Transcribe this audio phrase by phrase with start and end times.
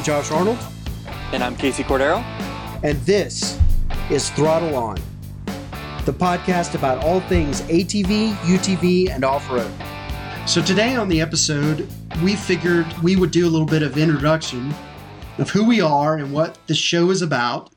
[0.00, 0.56] I'm Josh Arnold.
[1.34, 2.22] And I'm Casey Cordero.
[2.82, 3.60] And this
[4.08, 4.96] is Throttle On,
[6.06, 9.70] the podcast about all things ATV, UTV, and off road.
[10.46, 11.86] So, today on the episode,
[12.24, 14.72] we figured we would do a little bit of introduction
[15.36, 17.70] of who we are and what the show is about.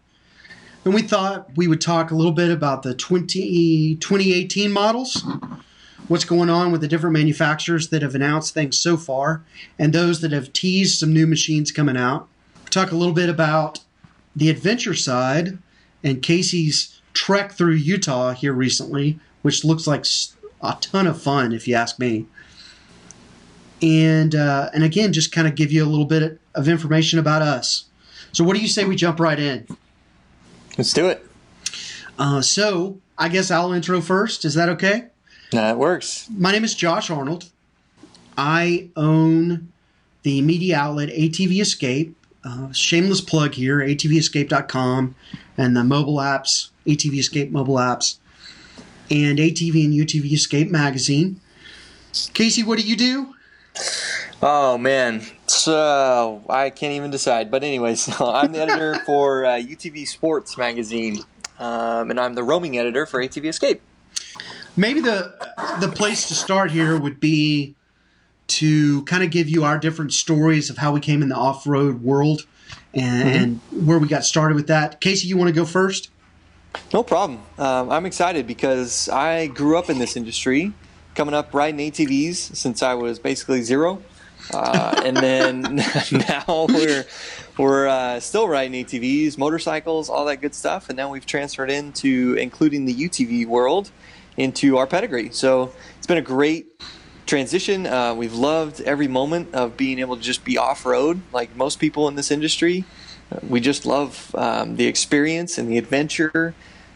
[0.85, 5.25] And we thought we would talk a little bit about the 20, 2018 models,
[6.07, 9.43] what's going on with the different manufacturers that have announced things so far,
[9.79, 12.27] and those that have teased some new machines coming out.
[12.69, 13.79] talk a little bit about
[14.35, 15.57] the adventure side
[16.03, 20.05] and Casey's trek through Utah here recently, which looks like
[20.61, 22.25] a ton of fun, if you ask me.
[23.81, 27.41] And uh, and again, just kind of give you a little bit of information about
[27.41, 27.85] us.
[28.31, 29.67] So, what do you say we jump right in?
[30.77, 31.25] Let's do it.
[32.17, 34.45] Uh, so, I guess I'll intro first.
[34.45, 35.07] Is that okay?
[35.53, 36.27] That works.
[36.35, 37.51] My name is Josh Arnold.
[38.35, 39.71] I own
[40.23, 42.17] the media outlet ATV Escape.
[42.43, 45.15] Uh, shameless plug here atvescape.com
[45.55, 48.17] and the mobile apps, ATV Escape mobile apps,
[49.11, 51.39] and ATV and UTV Escape magazine.
[52.33, 53.35] Casey, what do you do?
[54.41, 57.51] Oh man, so I can't even decide.
[57.51, 61.19] But anyways, I'm the editor for uh, UTV Sports magazine,
[61.59, 63.81] um, and I'm the roaming editor for ATV Escape.
[64.75, 65.33] Maybe the
[65.79, 67.75] the place to start here would be
[68.47, 71.65] to kind of give you our different stories of how we came in the off
[71.65, 72.45] road world
[72.93, 73.85] and, mm-hmm.
[73.85, 75.01] where we got started with that.
[75.01, 76.09] Casey, you want to go first?
[76.93, 77.39] No problem.
[77.57, 80.73] Um, I'm excited because I grew up in this industry,
[81.15, 84.01] coming up riding ATVs since I was basically zero.
[84.53, 85.61] Uh, and then
[86.11, 87.05] now we're
[87.57, 92.35] we're uh, still riding ATVs, motorcycles, all that good stuff, and now we've transferred into
[92.39, 93.91] including the UTV world
[94.37, 95.29] into our pedigree.
[95.31, 96.67] So it's been a great
[97.25, 97.85] transition.
[97.85, 101.79] Uh, we've loved every moment of being able to just be off road, like most
[101.79, 102.85] people in this industry.
[103.47, 106.53] We just love um, the experience and the adventure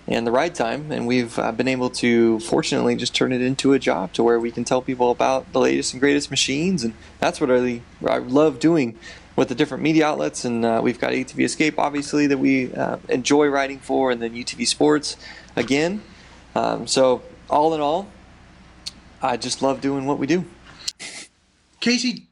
[0.08, 0.92] and the ride time.
[0.92, 4.40] And we've uh, been able to, fortunately, just turn it into a job to where
[4.40, 6.84] we can tell people about the latest and greatest machines.
[6.84, 8.98] And that's what I really I love doing
[9.36, 10.46] with the different media outlets.
[10.46, 14.34] And uh, we've got ATV Escape, obviously, that we uh, enjoy riding for, and then
[14.34, 15.18] UTV Sports
[15.56, 16.02] again.
[16.58, 18.08] Um, so, all in all,
[19.22, 20.44] I just love doing what we do.
[21.80, 22.26] Casey,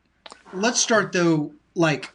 [0.52, 1.52] let's start though.
[1.76, 2.12] Like,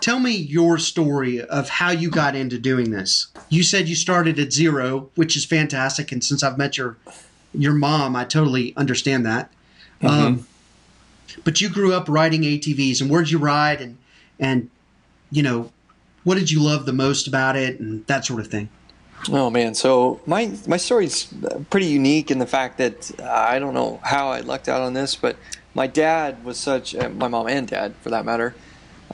[0.00, 3.26] tell me your story of how you got into doing this.
[3.48, 6.96] You said you started at zero, which is fantastic, and since I've met your
[7.52, 9.50] your mom, I totally understand that.
[10.00, 10.06] Mm-hmm.
[10.06, 10.46] Um,
[11.42, 13.98] but you grew up riding ATVs, and where'd you ride, and
[14.38, 14.70] and
[15.32, 15.72] you know,
[16.22, 18.68] what did you love the most about it, and that sort of thing.
[19.30, 21.32] Oh man, so my my story's
[21.70, 24.94] pretty unique in the fact that uh, I don't know how I lucked out on
[24.94, 25.36] this, but
[25.74, 28.54] my dad was such, uh, my mom and dad for that matter,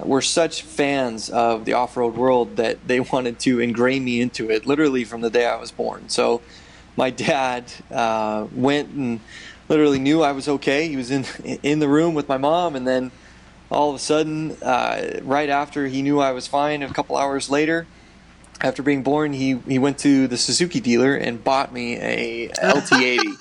[0.01, 4.67] were such fans of the off-road world that they wanted to ingrain me into it
[4.67, 6.09] literally from the day I was born.
[6.09, 6.41] So
[6.97, 9.21] my dad uh, went and
[9.69, 10.89] literally knew I was okay.
[10.89, 11.27] He was in
[11.63, 13.11] in the room with my mom, and then
[13.71, 17.51] all of a sudden, uh, right after he knew I was fine, a couple hours
[17.51, 17.87] later,
[18.61, 23.37] after being born, he he went to the Suzuki dealer and bought me a LT80.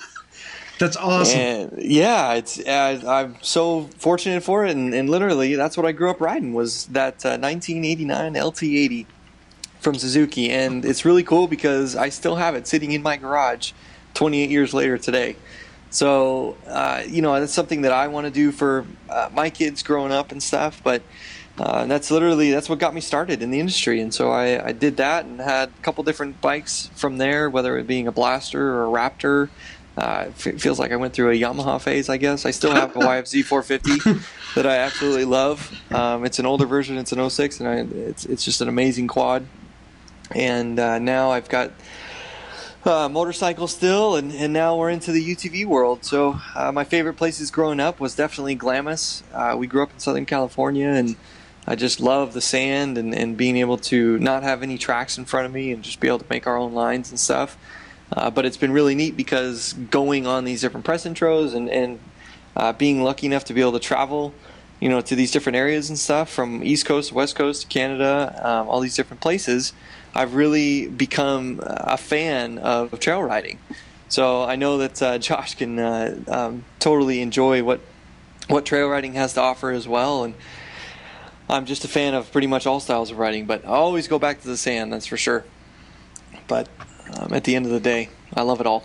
[0.78, 1.40] That's awesome.
[1.40, 5.92] And yeah, it's uh, I'm so fortunate for it, and, and, literally that's what I
[5.92, 9.06] grew up riding was that uh, 1989 LT80
[9.80, 13.72] from Suzuki, and it's really cool because I still have it sitting in my garage
[14.14, 15.34] 28 years later today.
[15.90, 19.82] So uh, you know that's something that I want to do for uh, my kids
[19.82, 21.02] growing up and stuff, but.
[21.58, 24.68] Uh, and that's literally that's what got me started in the industry and so I,
[24.68, 28.12] I did that and had a couple different bikes from there whether it being a
[28.12, 29.48] blaster or a raptor
[29.98, 32.46] uh, it feels like I went through a Yamaha phase, I guess.
[32.46, 34.20] I still have a YFZ 450
[34.54, 35.76] that I absolutely love.
[35.92, 39.08] Um, it's an older version, it's an 06, and I, it's, it's just an amazing
[39.08, 39.44] quad.
[40.36, 41.72] And uh, now I've got
[42.84, 46.04] uh, motorcycle still, and, and now we're into the UTV world.
[46.04, 49.24] So uh, my favorite places growing up was definitely Glamis.
[49.32, 51.16] Uh, we grew up in Southern California, and
[51.68, 55.26] I just love the sand and, and being able to not have any tracks in
[55.26, 57.58] front of me and just be able to make our own lines and stuff.
[58.10, 61.98] Uh, but it's been really neat because going on these different press intros and, and
[62.56, 64.32] uh, being lucky enough to be able to travel,
[64.80, 68.66] you know, to these different areas and stuff from East Coast West Coast Canada, um,
[68.66, 69.74] all these different places,
[70.14, 73.58] I've really become a fan of trail riding.
[74.08, 77.80] So I know that uh, Josh can uh, um, totally enjoy what
[78.48, 80.32] what trail riding has to offer as well, and
[81.48, 83.46] I'm just a fan of pretty much all styles of riding.
[83.46, 85.44] But I always go back to the sand, that's for sure.
[86.46, 86.68] But
[87.14, 88.10] um, at the end of the day.
[88.34, 88.84] I love it all.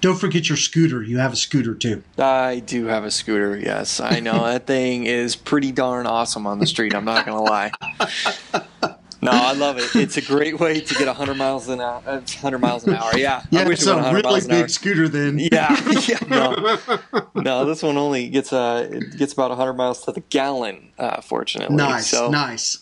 [0.00, 1.02] Don't forget your scooter.
[1.02, 2.02] You have a scooter too.
[2.16, 3.56] I do have a scooter.
[3.56, 6.94] Yes, I know that thing is pretty darn awesome on the street.
[6.94, 7.72] I'm not gonna lie.
[9.20, 9.96] No, I love it.
[9.96, 12.00] It's a great way to get 100 miles an hour.
[12.04, 13.16] 100 miles an hour.
[13.16, 15.38] Yeah, Yeah, I wish it's it a really big scooter then.
[15.40, 15.76] Yeah,
[16.06, 16.78] yeah, no,
[17.34, 17.64] no.
[17.64, 20.90] This one only gets uh, it gets about 100 miles to the gallon.
[20.98, 22.78] Uh, fortunately, Nice, So nice.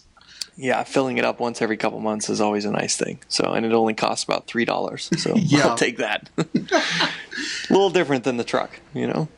[0.59, 3.19] yeah, filling it up once every couple months is always a nice thing.
[3.29, 5.09] So, and it only costs about three dollars.
[5.17, 5.69] So Yeah.
[5.69, 6.29] I'll take that.
[6.38, 6.44] a
[7.71, 9.29] little different than the truck, you know.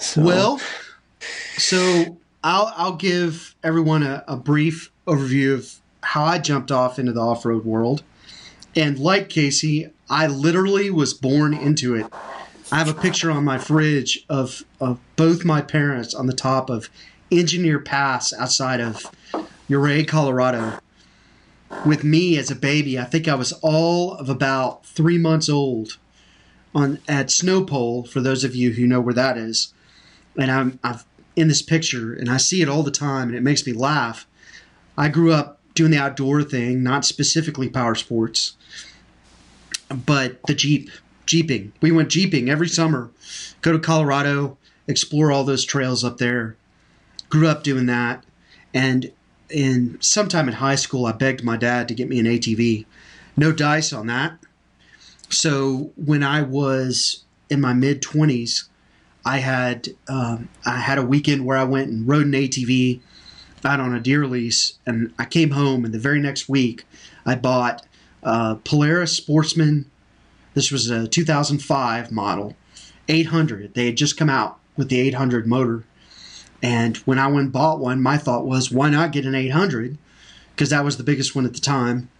[0.00, 0.60] So, Well,
[1.58, 7.12] so I'll I'll give everyone a, a brief overview of how I jumped off into
[7.12, 8.02] the off road world.
[8.74, 12.06] And like Casey, I literally was born into it.
[12.72, 16.70] I have a picture on my fridge of, of both my parents on the top
[16.70, 16.88] of
[17.32, 19.06] Engineer Pass outside of
[19.68, 20.78] Ouray, Colorado.
[21.84, 25.98] With me as a baby, I think I was all of about three months old
[26.74, 28.04] on at Snowpole.
[28.04, 29.72] For those of you who know where that is,
[30.36, 31.04] and I'm I've
[31.36, 34.26] in this picture, and I see it all the time, and it makes me laugh.
[35.00, 38.54] I grew up doing the outdoor thing, not specifically power sports,
[39.88, 40.90] but the Jeep,
[41.24, 41.72] Jeeping.
[41.80, 43.10] We went Jeeping every summer,
[43.62, 46.54] go to Colorado, explore all those trails up there.
[47.30, 48.26] Grew up doing that.
[48.74, 49.10] And
[49.48, 52.84] in sometime in high school, I begged my dad to get me an ATV.
[53.38, 54.38] No dice on that.
[55.30, 58.64] So when I was in my mid 20s,
[59.24, 63.00] I had um, I had a weekend where I went and rode an ATV
[63.64, 66.84] out on a deer lease, and I came home, and the very next week,
[67.26, 67.86] I bought
[68.22, 69.90] uh, Polaris Sportsman.
[70.54, 72.56] This was a 2005 model,
[73.08, 73.74] 800.
[73.74, 75.84] They had just come out with the 800 motor,
[76.62, 79.96] and when I went and bought one, my thought was, why not get an 800?
[80.54, 82.10] Because that was the biggest one at the time.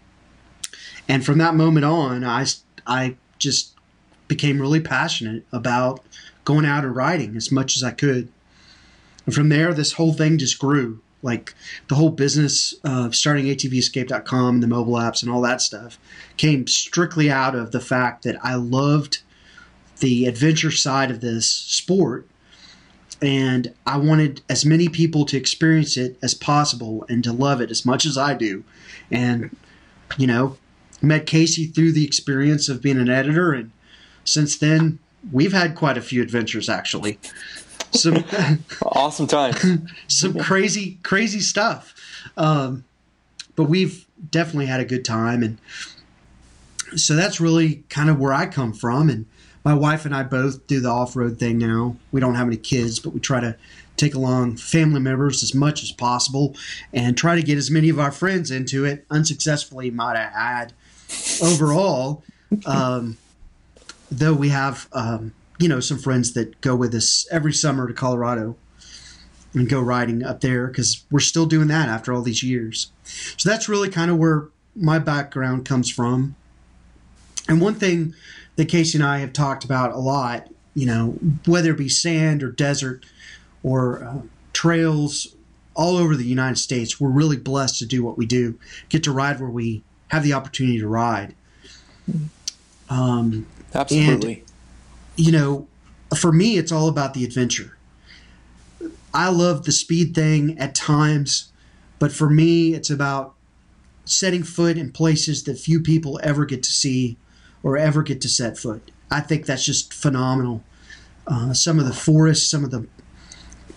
[1.08, 2.46] And from that moment on, I
[2.86, 3.74] I just
[4.28, 6.04] became really passionate about
[6.44, 8.28] going out and riding as much as I could.
[9.26, 11.00] And from there, this whole thing just grew.
[11.22, 11.54] Like
[11.88, 15.98] the whole business of starting ATVescape.com and the mobile apps and all that stuff
[16.36, 19.18] came strictly out of the fact that I loved
[19.98, 22.26] the adventure side of this sport.
[23.22, 27.70] And I wanted as many people to experience it as possible and to love it
[27.70, 28.64] as much as I do.
[29.10, 29.54] And,
[30.16, 30.56] you know,
[31.02, 33.52] met Casey through the experience of being an editor.
[33.52, 33.72] And
[34.24, 34.98] since then,
[35.32, 37.18] we've had quite a few adventures actually.
[37.92, 38.24] Some
[38.82, 39.58] awesome times.
[40.08, 41.94] some crazy crazy stuff.
[42.36, 42.84] Um,
[43.56, 45.58] but we've definitely had a good time and
[46.96, 49.26] so that's really kind of where I come from and
[49.64, 51.96] my wife and I both do the off-road thing now.
[52.12, 53.56] We don't have any kids, but we try to
[53.96, 56.56] take along family members as much as possible
[56.92, 60.72] and try to get as many of our friends into it unsuccessfully might I add
[61.42, 62.24] overall
[62.64, 63.18] um,
[64.10, 67.94] though we have um, you know some friends that go with us every summer to
[67.94, 68.56] Colorado
[69.52, 72.90] and go riding up there because we're still doing that after all these years.
[73.36, 76.34] So that's really kind of where my background comes from.
[77.48, 78.14] And one thing
[78.56, 82.42] that Casey and I have talked about a lot, you know, whether it be sand
[82.42, 83.04] or desert
[83.62, 84.22] or uh,
[84.52, 85.34] trails
[85.74, 88.58] all over the United States, we're really blessed to do what we do,
[88.88, 91.34] get to ride where we have the opportunity to ride.
[92.88, 94.44] Um, Absolutely.
[95.20, 95.68] You know,
[96.18, 97.76] for me, it's all about the adventure.
[99.12, 101.52] I love the speed thing at times,
[101.98, 103.34] but for me, it's about
[104.06, 107.18] setting foot in places that few people ever get to see
[107.62, 108.90] or ever get to set foot.
[109.10, 110.64] I think that's just phenomenal.
[111.26, 112.86] Uh, some of the forests, some of the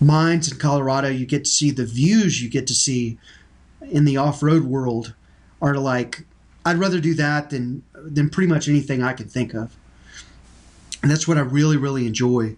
[0.00, 3.18] mines in Colorado, you get to see the views you get to see
[3.82, 5.12] in the off-road world
[5.60, 6.24] are like
[6.64, 9.76] I'd rather do that than than pretty much anything I can think of
[11.04, 12.56] and that's what I really really enjoy.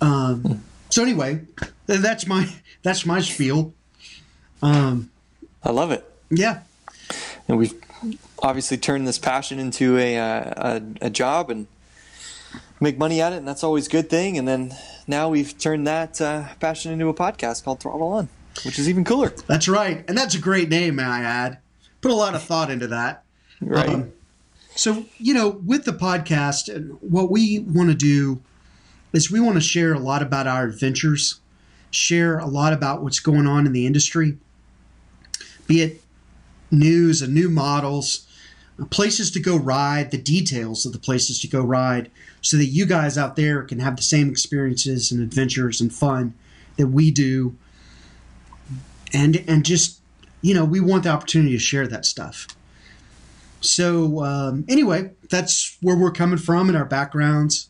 [0.00, 1.40] Um, so anyway,
[1.86, 2.48] that's my
[2.84, 3.74] that's my spiel.
[4.62, 5.10] Um,
[5.64, 6.08] I love it.
[6.30, 6.60] yeah,
[7.48, 7.74] and we've
[8.38, 11.66] obviously turned this passion into a, uh, a a job and
[12.78, 14.38] make money at it, and that's always a good thing.
[14.38, 14.72] And then
[15.08, 18.28] now we've turned that uh, passion into a podcast called Throttle On,
[18.64, 19.30] which is even cooler.
[19.48, 21.58] that's right, and that's a great name, may I add.
[22.00, 23.24] Put a lot of thought into that.
[23.60, 23.88] Right?
[23.88, 24.12] Um,
[24.80, 28.40] so you know, with the podcast, what we want to do
[29.12, 31.38] is we want to share a lot about our adventures,
[31.90, 34.38] share a lot about what's going on in the industry,
[35.66, 36.02] be it
[36.70, 38.26] news and new models,
[38.88, 42.10] places to go ride, the details of the places to go ride,
[42.40, 46.32] so that you guys out there can have the same experiences and adventures and fun
[46.78, 47.54] that we do.
[49.12, 50.00] And and just
[50.40, 52.46] you know, we want the opportunity to share that stuff.
[53.60, 57.68] So um, anyway, that's where we're coming from in our backgrounds,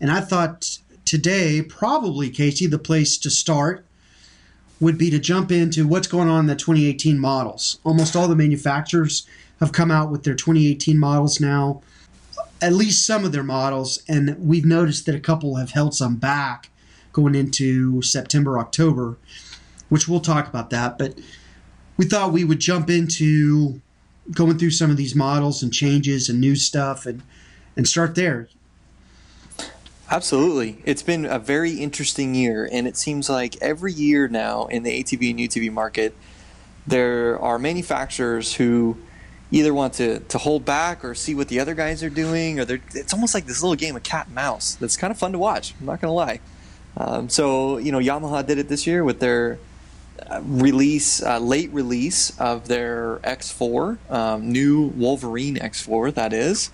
[0.00, 3.86] and I thought today probably Casey the place to start
[4.80, 7.78] would be to jump into what's going on in the 2018 models.
[7.84, 9.26] Almost all the manufacturers
[9.60, 11.80] have come out with their 2018 models now,
[12.60, 16.16] at least some of their models, and we've noticed that a couple have held some
[16.16, 16.70] back
[17.12, 19.16] going into September, October,
[19.88, 20.98] which we'll talk about that.
[20.98, 21.18] But
[21.96, 23.80] we thought we would jump into
[24.32, 27.22] going through some of these models and changes and new stuff and
[27.76, 28.48] and start there.
[30.10, 30.80] Absolutely.
[30.84, 35.02] It's been a very interesting year, and it seems like every year now in the
[35.02, 36.14] ATV and UTV market,
[36.86, 38.96] there are manufacturers who
[39.50, 42.64] either want to, to hold back or see what the other guys are doing, or
[42.64, 45.32] they're, it's almost like this little game of cat and mouse that's kind of fun
[45.32, 45.74] to watch.
[45.80, 46.40] I'm not going to lie.
[46.96, 49.58] Um, so, you know, Yamaha did it this year with their
[50.42, 56.70] release, uh, late release of their X4, um, new Wolverine X4, that is.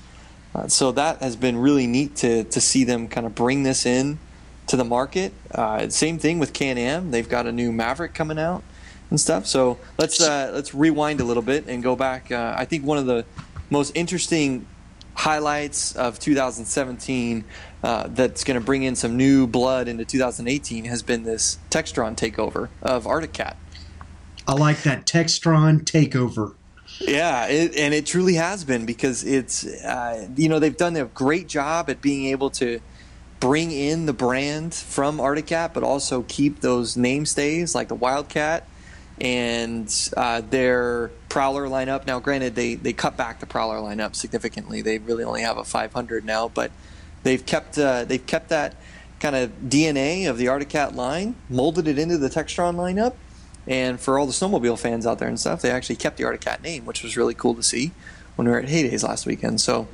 [0.55, 3.87] Uh, so that has been really neat to, to see them kind of bring this
[3.87, 4.19] in
[4.67, 5.33] to the market.
[5.51, 8.63] Uh, same thing with Can-Am; they've got a new Maverick coming out
[9.11, 9.47] and stuff.
[9.47, 12.31] So let's uh, let's rewind a little bit and go back.
[12.31, 13.25] Uh, I think one of the
[13.71, 14.67] most interesting
[15.15, 17.45] highlights of 2017
[17.83, 22.17] uh, that's going to bring in some new blood into 2018 has been this Textron
[22.17, 23.57] takeover of Arctic Cat.
[24.47, 26.55] I like that Textron takeover.
[27.01, 31.07] Yeah, it, and it truly has been because it's uh, you know they've done a
[31.07, 32.81] great job at being able to
[33.41, 38.69] bring in the brand from Arctic Cat, but also keep those namestays like the Wildcat
[39.21, 42.07] and uh, their Prowler lineup.
[42.07, 44.83] Now, granted, they they cut back the Prowler lineup significantly.
[44.83, 46.71] They really only have a 500 now, but
[47.23, 48.77] they've kept uh, they've kept that
[49.21, 53.15] kind of DNA of the Arctic Cat line, molded it into the Textron lineup
[53.67, 56.41] and for all the snowmobile fans out there and stuff, they actually kept the Arctic
[56.41, 57.93] Cat name, which was really cool to see
[58.37, 59.61] when we were at Hay Days last weekend.
[59.61, 59.87] So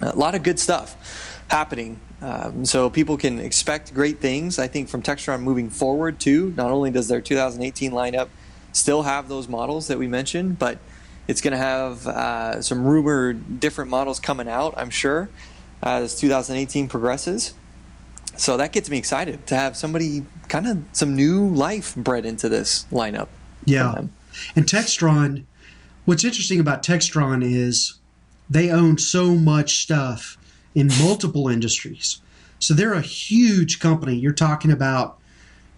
[0.00, 2.00] a lot of good stuff happening.
[2.22, 6.54] Um, so people can expect great things, I think, from Textron moving forward too.
[6.56, 8.28] Not only does their 2018 lineup
[8.72, 10.78] still have those models that we mentioned, but
[11.28, 15.28] it's going to have uh, some rumored different models coming out, I'm sure,
[15.82, 17.54] as 2018 progresses
[18.36, 22.48] so that gets me excited to have somebody kind of some new life bred into
[22.48, 23.28] this lineup.
[23.64, 24.02] Yeah.
[24.54, 25.44] And Textron,
[26.04, 27.98] what's interesting about Textron is
[28.48, 30.36] they own so much stuff
[30.74, 32.20] in multiple industries.
[32.58, 34.14] So they're a huge company.
[34.14, 35.18] You're talking about,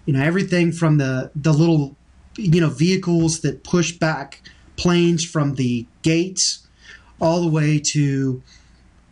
[0.04, 1.96] you know, everything from the the little,
[2.36, 4.42] you know, vehicles that push back
[4.76, 6.66] planes from the gates,
[7.20, 8.42] all the way to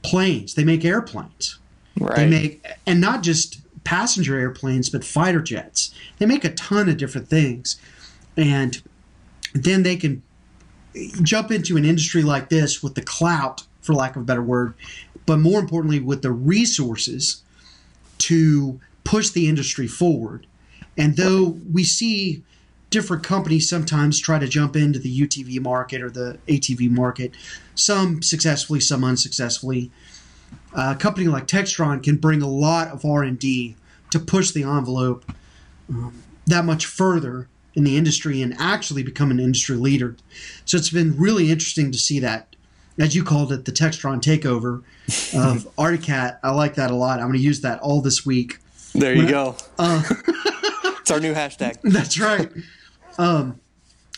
[0.06, 0.54] planes.
[0.54, 1.58] They make airplanes.
[1.98, 2.16] Right.
[2.16, 5.94] They make, and not just passenger airplanes, but fighter jets.
[6.18, 7.80] They make a ton of different things.
[8.36, 8.82] And
[9.54, 10.22] then they can
[11.22, 14.74] jump into an industry like this with the clout, for lack of a better word,
[15.26, 17.42] but more importantly, with the resources
[18.18, 20.46] to push the industry forward.
[20.96, 22.42] And though we see
[22.90, 27.32] different companies sometimes try to jump into the UTV market or the ATV market,
[27.74, 29.90] some successfully, some unsuccessfully
[30.76, 33.76] a company like Textron can bring a lot of R&D
[34.10, 35.32] to push the envelope
[35.88, 40.16] um, that much further in the industry and actually become an industry leader.
[40.64, 42.54] So it's been really interesting to see that,
[42.98, 44.82] as you called it, the Textron takeover
[45.38, 46.40] of Arctic Cat.
[46.42, 47.20] I like that a lot.
[47.20, 48.58] I'm going to use that all this week.
[48.94, 49.56] There you when go.
[49.78, 50.02] uh,
[51.00, 51.80] it's our new hashtag.
[51.82, 52.50] That's right.
[53.18, 53.60] Um,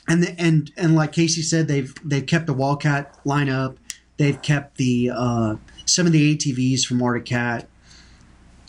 [0.08, 3.76] and the, and and like Casey said, they've they've kept the Wildcat lineup.
[4.16, 7.68] They've kept the uh, some of the ATVs from Arctic Cat.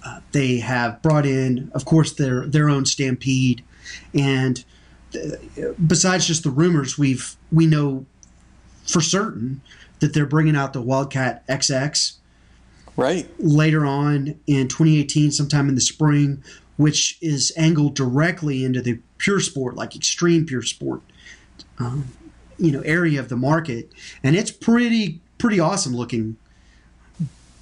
[0.06, 3.64] Uh, they have brought in, of course, their their own Stampede,
[4.14, 4.64] and
[5.16, 8.06] uh, besides just the rumors, we've we know
[8.86, 9.62] for certain
[10.00, 12.14] that they're bringing out the Wildcat XX.
[12.96, 13.30] Right.
[13.40, 16.44] Later on in 2018, sometime in the spring,
[16.76, 21.02] which is angled directly into the pure sport, like extreme pure sport,
[21.78, 22.08] um,
[22.58, 23.92] you know, area of the market,
[24.24, 26.36] and it's pretty pretty awesome looking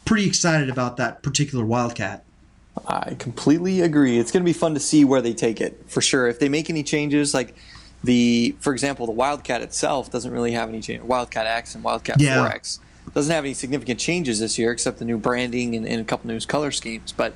[0.08, 2.24] pretty excited about that particular Wildcat.
[2.88, 4.18] I completely agree.
[4.18, 6.28] It's going to be fun to see where they take it for sure.
[6.28, 7.56] If they make any changes, like
[8.04, 11.04] the, for example, the Wildcat itself doesn't really have any change.
[11.04, 12.38] Wildcat X and Wildcat yeah.
[12.38, 12.80] 4X
[13.14, 16.28] doesn't have any significant changes this year, except the new branding and, and a couple
[16.28, 17.12] new color schemes.
[17.12, 17.34] But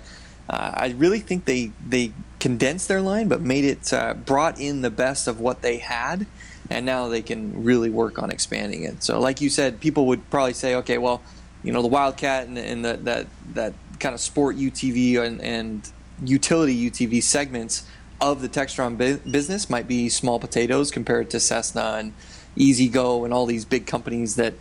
[0.49, 4.81] uh, I really think they they condensed their line, but made it uh, brought in
[4.81, 6.27] the best of what they had,
[6.69, 9.01] and now they can really work on expanding it.
[9.01, 11.21] So, like you said, people would probably say, okay, well
[11.63, 15.91] you know the Wildcat and, and the, that that kind of sport UTV and, and
[16.23, 17.85] utility UTV segments
[18.19, 22.13] of the Textron business might be small potatoes compared to Cessna and
[22.55, 24.53] E-Z-GO and all these big companies that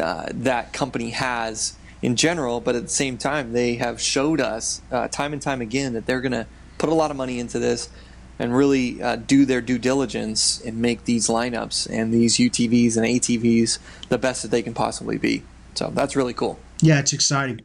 [0.00, 2.60] uh, that company has in general.
[2.60, 6.06] But at the same time, they have showed us uh, time and time again that
[6.06, 6.46] they're going to
[6.82, 7.88] put a lot of money into this
[8.40, 13.06] and really uh, do their due diligence and make these lineups and these UTVs and
[13.06, 15.44] ATVs the best that they can possibly be.
[15.74, 16.58] So that's really cool.
[16.80, 17.60] Yeah, it's exciting.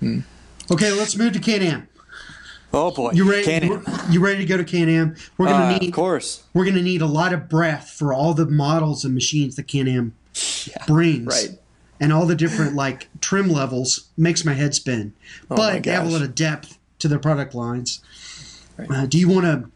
[0.00, 0.20] Hmm.
[0.70, 1.86] Okay, let's move to Can-Am.
[2.72, 3.44] Oh boy, You ready?
[3.44, 3.84] Can-Am.
[4.10, 5.14] You ready to go to Can-Am?
[5.36, 6.42] We're gonna Uh, need of course.
[6.54, 10.14] we're gonna need a lot of breath for all the models and machines that Can-Am
[10.66, 11.26] Yeah, brings.
[11.26, 11.58] right.
[12.00, 15.12] And all the different like trim levels makes my head spin.
[15.50, 18.00] Oh my but they have a lot of depth to their product lines.
[18.76, 18.90] Right.
[18.90, 19.70] Uh, do you want to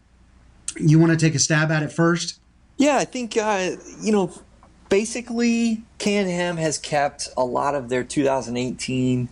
[0.83, 2.38] you want to take a stab at it first?
[2.76, 4.33] Yeah, I think uh, you know,
[4.88, 9.28] basically, Can-Am has kept a lot of their 2018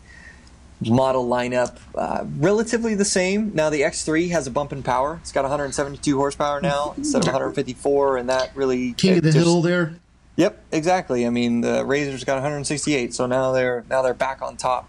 [0.87, 3.53] model lineup uh, relatively the same.
[3.55, 5.19] Now the X3 has a bump in power.
[5.23, 9.45] It's got 172 horsepower now instead of 154, and that really King of the just-
[9.45, 9.95] Hill there.
[10.37, 11.27] Yep, exactly.
[11.27, 14.89] I mean, the RZR's got 168, so now they're now they're back on top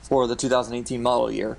[0.00, 1.58] for the 2018 model year.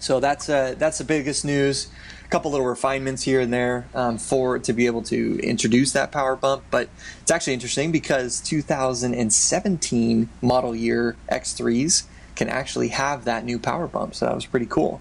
[0.00, 1.88] So that's uh, that's the biggest news.
[2.24, 6.12] A couple little refinements here and there um, for to be able to introduce that
[6.12, 6.88] power bump, but
[7.22, 12.04] it's actually interesting because 2017 model year X3s
[12.36, 14.14] can actually have that new power bump.
[14.14, 15.00] So that was pretty cool.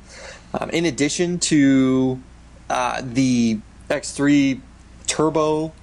[0.60, 2.22] Um, in addition to
[2.70, 4.60] uh, the X3
[5.08, 5.74] turbo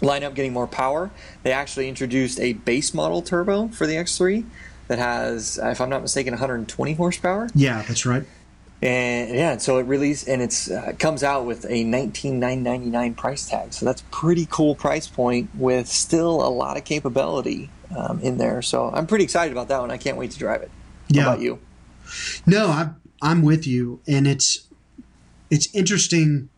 [0.00, 1.10] lineup getting more power.
[1.42, 4.44] They actually introduced a base model turbo for the X3
[4.88, 7.48] that has, if I'm not mistaken, 120 horsepower.
[7.54, 8.24] Yeah, that's right.
[8.82, 13.72] And yeah, so it released and it's uh, comes out with a 19,999 price tag.
[13.72, 18.60] So that's pretty cool price point with still a lot of capability um, in there.
[18.60, 19.92] So I'm pretty excited about that one.
[19.92, 20.70] I can't wait to drive it.
[21.08, 21.22] Yeah.
[21.22, 21.60] How about you?
[22.44, 24.66] No, I'm I'm with you, and it's
[25.48, 26.48] it's interesting.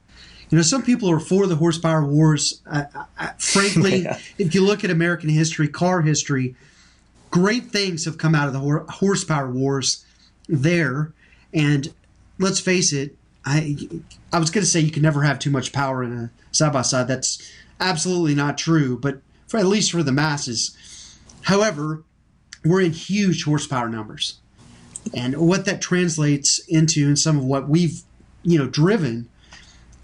[0.51, 2.63] You know, some people are for the horsepower wars.
[2.71, 2.87] I,
[3.19, 4.19] I, frankly, Yeah.
[4.39, 6.55] if you look at American history, car history,
[7.31, 10.05] great things have come out of the hor- horsepower wars
[10.49, 11.13] there.
[11.53, 11.93] And
[12.39, 13.77] let's face it, I
[14.33, 16.73] I was going to say you can never have too much power in a side
[16.73, 17.09] by side.
[17.09, 20.77] That's absolutely not true, but for at least for the masses.
[21.43, 22.03] However,
[22.65, 24.41] we're in huge horsepower numbers
[25.13, 28.03] and what that translates into in some of what we've
[28.43, 29.29] you know driven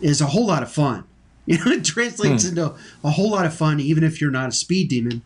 [0.01, 1.05] is a whole lot of fun
[1.47, 2.51] you know it translates hmm.
[2.51, 5.23] into a whole lot of fun even if you're not a speed demon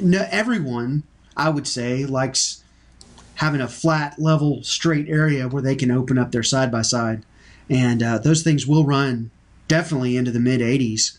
[0.00, 1.02] no, everyone
[1.36, 2.64] i would say likes
[3.42, 7.24] having a flat level straight area where they can open up their side by side
[7.68, 9.30] and uh, those things will run
[9.68, 11.18] definitely into the mid 80s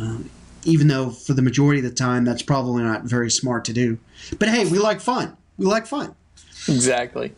[0.00, 0.30] um,
[0.64, 3.98] even though for the majority of the time that's probably not very smart to do
[4.38, 6.14] but hey we like fun we like fun
[6.68, 7.32] Exactly.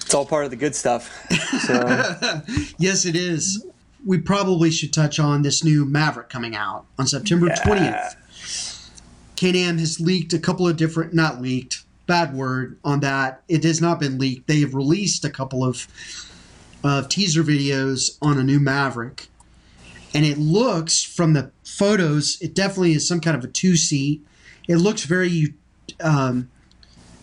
[0.00, 1.26] It's all part of the good stuff.
[1.66, 1.74] So
[2.78, 3.62] Yes, it is.
[4.06, 7.56] We probably should touch on this new Maverick coming out on September Yeah.
[7.62, 8.88] 20th.
[9.36, 13.42] Can-Am has leaked a couple of different, not leaked, bad word on that.
[13.46, 14.48] It has not been leaked.
[14.48, 15.86] They have released a couple of,
[16.82, 19.28] of teaser videos on a new Maverick.
[20.12, 24.26] And it looks, from the photos, it definitely is some kind of a two-seat.
[24.66, 25.54] It looks very,
[26.00, 26.50] um,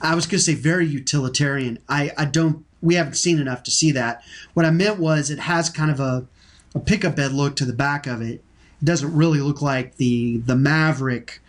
[0.02, 1.80] I was going to say very utilitarian.
[1.89, 4.23] I, I don't, we haven't seen enough to see that.
[4.54, 6.26] What I meant was it has kind of a,
[6.73, 8.41] a pickup bed look to the back of it.
[8.82, 11.41] It doesn't really look like the, the Maverick,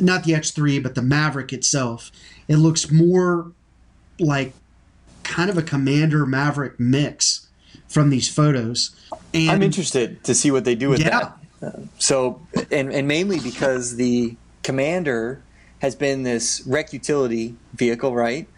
[0.00, 2.10] not the X3, but the Maverick itself.
[2.48, 3.52] It looks more
[4.18, 4.52] like
[5.22, 7.48] kind of a Commander Maverick mix
[7.88, 8.94] from these photos.
[9.34, 11.10] And I'm interested to see what they do with Yeah.
[11.10, 11.38] that.
[11.62, 15.42] Uh, so, and, and mainly because the Commander
[15.80, 18.48] has been this rec utility vehicle, right?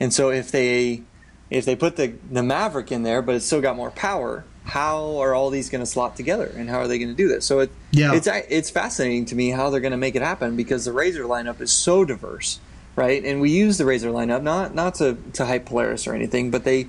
[0.00, 1.02] And so if they
[1.50, 5.18] if they put the the Maverick in there, but it's still got more power, how
[5.18, 7.44] are all these going to slot together, and how are they going to do this?
[7.44, 8.14] So it, Yeah.
[8.14, 11.26] it's it's fascinating to me how they're going to make it happen because the RZR
[11.26, 12.60] lineup is so diverse,
[12.96, 13.22] right?
[13.24, 16.64] And we use the RZR lineup not not to to hype Polaris or anything, but
[16.64, 16.86] they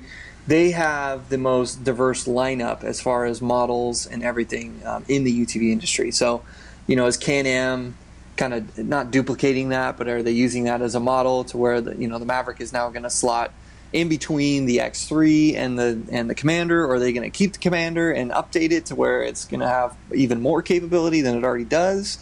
[0.47, 5.45] they have the most diverse lineup as far as models and everything um, in the
[5.45, 6.11] UTV industry.
[6.11, 6.43] So,
[6.85, 7.95] you know, is Can-Am
[8.37, 11.81] kind of not duplicating that, but are they using that as a model to where
[11.81, 13.51] the you know the Maverick is now going to slot
[13.95, 17.53] in between the X3 and the and the Commander, or are they going to keep
[17.53, 21.37] the Commander and update it to where it's going to have even more capability than
[21.37, 22.17] it already does?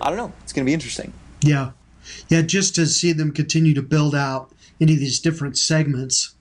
[0.00, 0.32] I don't know.
[0.42, 1.12] It's going to be interesting.
[1.42, 1.72] Yeah.
[2.28, 6.34] Yeah, just to see them continue to build out any of these different segments.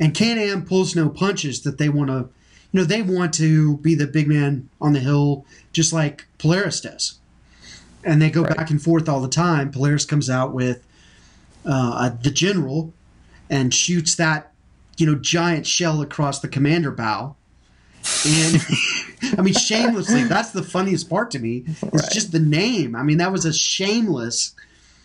[0.00, 2.28] And Can Am pulls no punches that they want to,
[2.72, 6.80] you know, they want to be the big man on the hill, just like Polaris
[6.80, 7.18] does.
[8.04, 8.56] And they go Right.
[8.56, 9.70] back and forth all the time.
[9.70, 10.82] Polaris comes out with
[11.64, 12.92] uh, the general
[13.50, 14.52] and shoots that,
[14.96, 17.36] you know, giant shell across the commander bow.
[18.26, 18.60] And
[19.38, 21.64] I mean, shamelessly, that's the funniest part to me.
[21.66, 22.12] It's Right.
[22.12, 22.94] just the name.
[22.94, 24.54] I mean, that was a shameless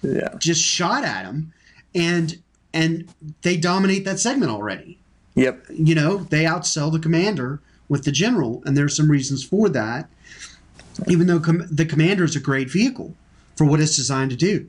[0.01, 0.29] yeah.
[0.37, 1.53] just shot at him,
[1.95, 2.37] and
[2.73, 3.07] and
[3.41, 4.99] they dominate that segment already.
[5.35, 5.65] Yep.
[5.69, 10.09] You know, they outsell the commander with the general, and there's some reasons for that.
[11.07, 13.15] Even though com- the commander is a great vehicle
[13.55, 14.67] for what it's designed to do.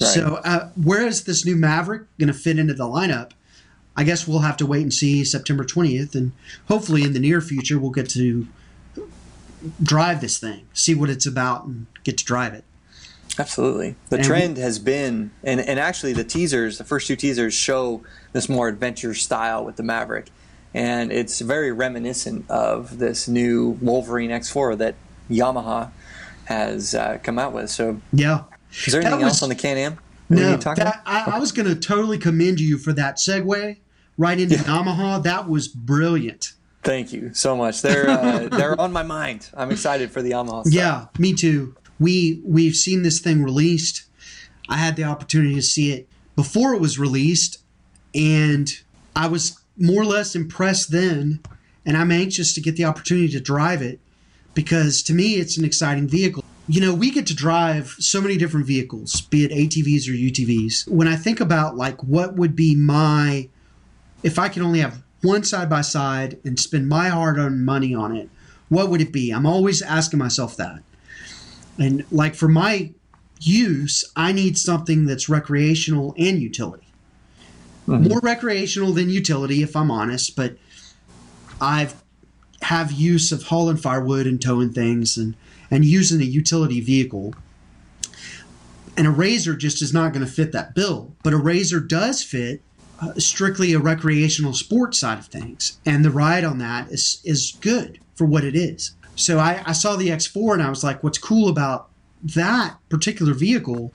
[0.00, 0.08] Right.
[0.08, 3.32] So, uh, where is this new Maverick going to fit into the lineup?
[3.96, 6.32] I guess we'll have to wait and see September 20th, and
[6.68, 8.46] hopefully in the near future we'll get to
[9.82, 12.64] drive this thing, see what it's about, and get to drive it.
[13.38, 13.96] Absolutely.
[14.08, 18.02] The And trend has been, and, and actually the teasers, the first two teasers show
[18.32, 20.30] this more adventure style with the Maverick.
[20.74, 24.96] And it's very reminiscent of this new Wolverine X4 that
[25.30, 25.90] Yamaha
[26.48, 27.68] has uh, come out with.
[27.70, 28.44] So, Yeah.
[28.86, 29.98] is there anything was- else on the Can Am?
[30.30, 30.94] No, need to talk about?
[30.94, 33.76] that, I, I was going to totally commend you for that segue
[34.18, 35.22] right into Yamaha.
[35.22, 36.52] That was brilliant.
[36.82, 37.80] Thank you so much.
[37.82, 39.50] They're uh, they're on my mind.
[39.56, 40.62] I'm excited for the Yamaha.
[40.62, 40.72] Stuff.
[40.74, 41.74] Yeah, me too.
[41.98, 44.04] We we've seen this thing released.
[44.68, 47.58] I had the opportunity to see it before it was released,
[48.14, 48.70] and
[49.16, 51.40] I was more or less impressed then.
[51.86, 53.98] And I'm anxious to get the opportunity to drive it
[54.58, 56.42] because to me it's an exciting vehicle.
[56.66, 60.88] You know, we get to drive so many different vehicles, be it ATVs or UTVs.
[60.88, 63.48] When I think about like what would be my
[64.24, 67.94] if I could only have one side by side and spend my hard earned money
[67.94, 68.30] on it,
[68.68, 69.30] what would it be?
[69.30, 70.82] I'm always asking myself that.
[71.78, 72.90] And like for my
[73.38, 76.88] use, I need something that's recreational and utility.
[77.86, 78.08] Mm-hmm.
[78.08, 80.56] More recreational than utility, if I'm honest, but
[81.60, 81.94] I've
[82.62, 85.36] have use of hauling firewood and towing things and
[85.70, 87.34] and using a utility vehicle.
[88.96, 92.22] And a RZR just is not going to fit that bill, but a RZR does
[92.22, 92.62] fit
[93.00, 97.56] uh, strictly a recreational sports side of things, and the ride on that is is
[97.60, 98.92] good for what it is.
[99.14, 101.88] So I, I saw the X4 and I was like, what's cool about
[102.22, 103.92] that particular vehicle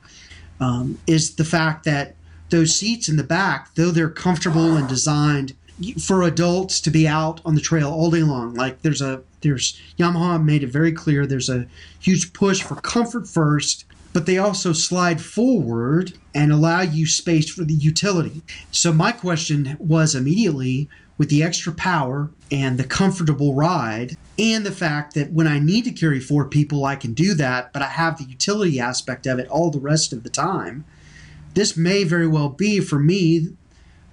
[0.59, 2.15] um, is the fact that
[2.49, 5.55] those seats in the back, though they're comfortable and designed
[5.99, 9.79] for adults to be out on the trail all day long, like there's a there's
[9.97, 11.67] Yamaha made it very clear there's a
[11.99, 17.63] huge push for comfort first but they also slide forward and allow you space for
[17.63, 18.43] the utility.
[18.71, 24.71] So my question was immediately with the extra power and the comfortable ride and the
[24.71, 27.87] fact that when I need to carry four people I can do that, but I
[27.87, 30.85] have the utility aspect of it all the rest of the time.
[31.53, 33.49] This may very well be for me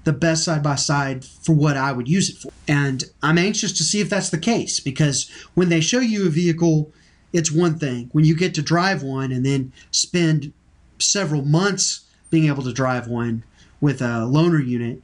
[0.05, 2.53] the best side by side for what I would use it for.
[2.67, 6.31] And I'm anxious to see if that's the case because when they show you a
[6.31, 6.93] vehicle
[7.33, 8.09] it's one thing.
[8.13, 10.53] When you get to drive one and then spend
[10.99, 13.45] several months being able to drive one
[13.81, 15.03] with a loaner unit,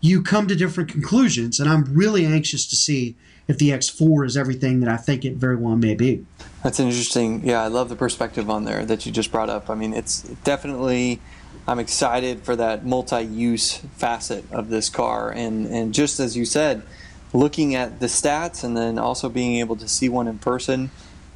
[0.00, 1.60] you come to different conclusions.
[1.60, 3.16] And I'm really anxious to see
[3.48, 6.24] if the X4 is everything that I think it very well may be.
[6.62, 7.44] That's interesting.
[7.44, 9.68] Yeah, I love the perspective on there that you just brought up.
[9.68, 11.20] I mean, it's definitely.
[11.66, 16.82] I'm excited for that multi-use facet of this car, and and just as you said,
[17.32, 20.90] looking at the stats and then also being able to see one in person,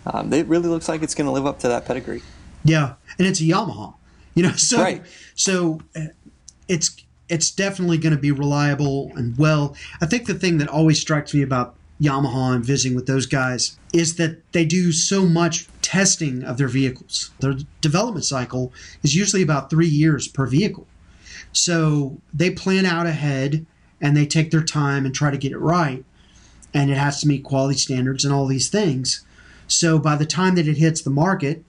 [0.05, 2.23] um, it really looks like it's going to live up to that pedigree.
[2.65, 3.95] Yeah, and it's a Yamaha,
[4.35, 4.53] you know.
[4.57, 5.03] So Right.
[5.37, 6.07] so uh,
[6.69, 6.97] it's
[7.29, 9.77] it's definitely going to be reliable and well.
[10.01, 13.79] I think the thing that always strikes me about Yamaha and visiting with those guys
[13.93, 17.31] is that they do so much testing of their vehicles.
[17.41, 20.87] Their development cycle is usually about three years per vehicle.
[21.53, 23.65] So they plan out ahead
[24.01, 26.05] and they take their time and try to get it right.
[26.75, 29.25] And it has to meet quality standards and all these things.
[29.67, 31.65] So by the time that it hits the market,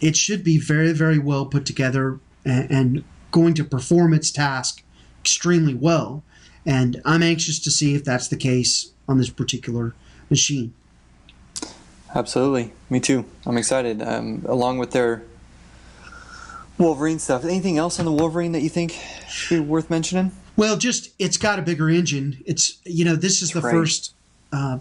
[0.00, 4.84] it should be very, very well put together and, and going to perform its task
[5.20, 6.22] extremely well.
[6.64, 9.94] And I'm anxious to see if that's the case on this particular
[10.30, 10.72] machine.
[12.14, 13.24] Absolutely, me too.
[13.44, 14.00] I'm excited.
[14.02, 15.22] Um, along with their
[16.78, 17.44] Wolverine stuff.
[17.44, 20.32] Anything else on the Wolverine that you think should be worth mentioning?
[20.56, 22.42] Well, just it's got a bigger engine.
[22.46, 23.70] It's you know this is the Right.
[23.72, 24.12] first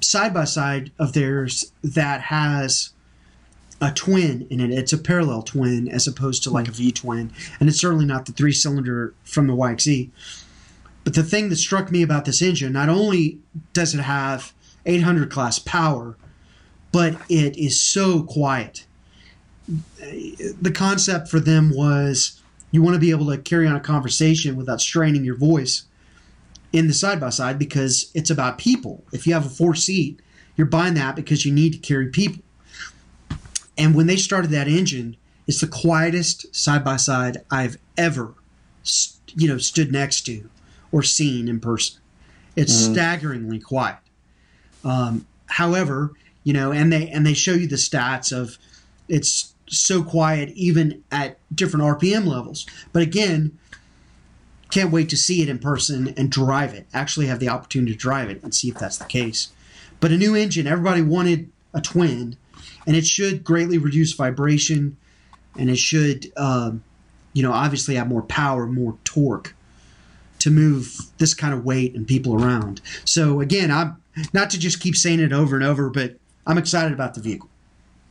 [0.01, 2.91] side by side of theirs that has
[3.81, 4.71] a twin in it.
[4.71, 8.25] It's a parallel twin as opposed to like a V twin, and it's certainly not
[8.25, 10.09] the three cylinder from the YXZ.
[11.05, 13.39] But the thing that struck me about this engine, not only
[13.71, 14.51] does it have
[14.85, 16.17] 800 class power,
[16.91, 18.85] but it is so quiet.
[19.67, 22.41] The concept for them was
[22.71, 25.85] you want to be able to carry on a conversation without straining your voice
[26.73, 29.03] in the side by side because it's about people.
[29.13, 30.19] If you have a four seat,
[30.57, 32.43] you're buying that because you need to carry people.
[33.77, 38.33] And when they started that engine, it's the quietest side by side I've ever,
[39.35, 40.49] you know, stood next to
[40.95, 41.99] or seen in person.
[42.55, 43.97] It's staggeringly quiet.
[44.85, 46.13] Um, however,
[46.45, 48.57] you know, and they and they show you the stats of
[49.09, 52.65] it's so quiet even at different RPM levels.
[52.93, 53.57] But again,
[54.71, 56.87] can't wait to see it in person and drive it.
[56.93, 59.49] Actually, have the opportunity to drive it and see if that's the case.
[59.99, 62.37] But a new engine, everybody wanted a twin,
[62.87, 64.95] and it should greatly reduce vibration,
[65.59, 66.85] and it should, um,
[67.33, 69.54] you know, obviously have more power, more torque
[70.45, 72.79] to move this kind of weight and people around.
[73.03, 73.97] So again, I'm
[74.31, 77.49] not to just keep saying it over and over, but I'm excited about the vehicle.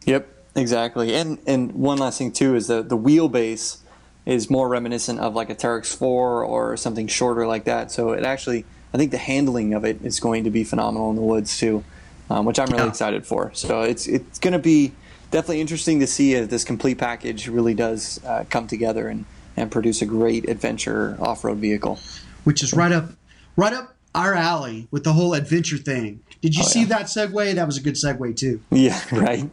[0.04, 1.14] Yep, exactly.
[1.14, 3.78] And and one last thing too is the the wheelbase
[4.26, 7.92] is more reminiscent of like a Teryx 4 or something shorter like that.
[7.92, 11.16] So it actually, I think the handling of it is going to be phenomenal in
[11.16, 11.84] the woods too,
[12.30, 12.88] um, which I'm really yeah.
[12.88, 13.52] excited for.
[13.54, 14.92] So it's it's going to be
[15.30, 19.24] definitely interesting to see if this complete package really does uh, come together and
[19.56, 21.98] and produce a great adventure off-road vehicle.
[22.44, 23.10] Which is right up
[23.56, 26.20] right up our alley with the whole adventure thing.
[26.40, 26.86] Did you oh, see yeah.
[26.86, 27.54] that segue?
[27.54, 28.60] That was a good segue too.
[28.70, 29.48] Yeah, right.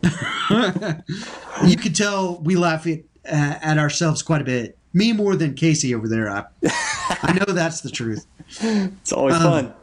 [1.66, 4.78] you could tell we laugh at, uh, at ourselves quite a bit.
[4.94, 6.30] Me more than Casey over there.
[6.30, 6.44] I,
[7.22, 8.26] I know that's the truth.
[8.60, 9.74] It's always um, fun.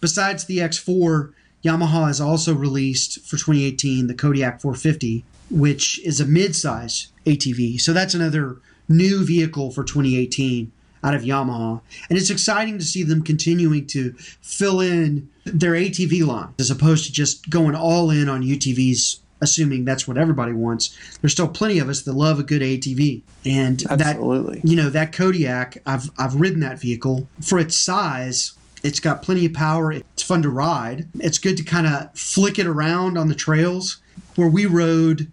[0.00, 1.32] Besides the X4,
[1.64, 7.80] Yamaha has also released for 2018 the Kodiak 450, which is a mid-size ATV.
[7.80, 8.58] So that's another
[8.92, 10.70] new vehicle for 2018
[11.04, 11.80] out of Yamaha.
[12.08, 17.06] And it's exciting to see them continuing to fill in their ATV line as opposed
[17.06, 20.96] to just going all in on UTVs, assuming that's what everybody wants.
[21.20, 23.22] There's still plenty of us that love a good ATV.
[23.44, 24.60] And Absolutely.
[24.60, 27.26] that you know, that Kodiak, I've I've ridden that vehicle.
[27.40, 28.52] For its size,
[28.84, 29.92] it's got plenty of power.
[29.92, 31.08] It's fun to ride.
[31.18, 33.98] It's good to kind of flick it around on the trails
[34.36, 35.30] where we rode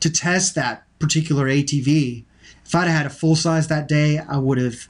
[0.00, 2.24] to test that particular ATV
[2.64, 4.86] if I'd had a full size that day, I would have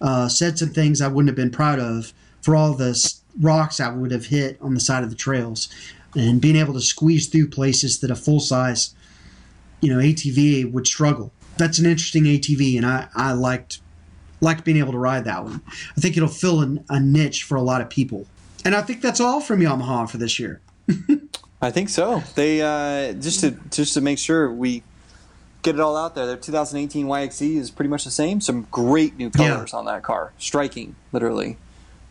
[0.00, 3.90] uh, said some things I wouldn't have been proud of for all the rocks I
[3.90, 5.68] would have hit on the side of the trails,
[6.14, 8.94] and being able to squeeze through places that a full size,
[9.80, 11.32] you know, ATV would struggle.
[11.56, 13.80] That's an interesting ATV, and I, I liked
[14.40, 15.60] liked being able to ride that one.
[15.96, 18.26] I think it'll fill an, a niche for a lot of people,
[18.64, 20.60] and I think that's all from Yamaha for this year.
[21.60, 22.22] I think so.
[22.36, 24.82] They uh, just to just to make sure we
[25.62, 26.26] get it all out there.
[26.26, 28.40] Their 2018 YXZ is pretty much the same.
[28.40, 29.78] Some great new colors yeah.
[29.78, 31.56] on that car, striking, literally.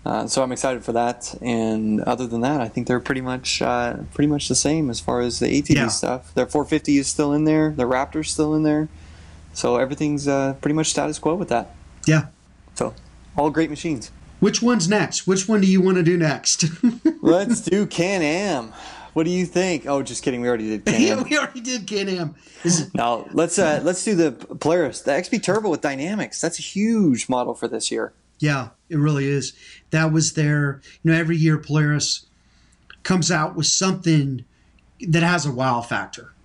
[0.06, 1.36] Uh, so I'm excited for that.
[1.42, 5.00] And other than that, I think they're pretty much uh, pretty much the same as
[5.00, 5.88] far as the ATV yeah.
[5.88, 6.34] stuff.
[6.34, 7.72] Their 450 is still in there.
[7.72, 8.88] The Raptor's still in there.
[9.54, 11.76] So everything's uh, pretty much status quo with that.
[12.06, 12.28] Yeah.
[12.76, 12.94] So
[13.36, 14.12] all great machines.
[14.40, 15.26] Which one's next?
[15.26, 16.66] Which one do you want to do next?
[17.22, 18.72] Let's do Can Am.
[19.18, 19.88] What do you think?
[19.88, 20.42] Oh, just kidding.
[20.42, 22.36] We already did Can yeah, we already did Can Am.
[22.94, 26.40] now let's uh, let's do the Polaris, the XP Turbo with Dynamix.
[26.40, 28.14] That's a huge model for this year.
[28.38, 29.54] Yeah, it really is.
[29.90, 30.82] That was their.
[31.02, 32.28] You know, every year Polaris
[33.02, 34.46] comes out with something
[35.02, 36.36] that has a wow factor.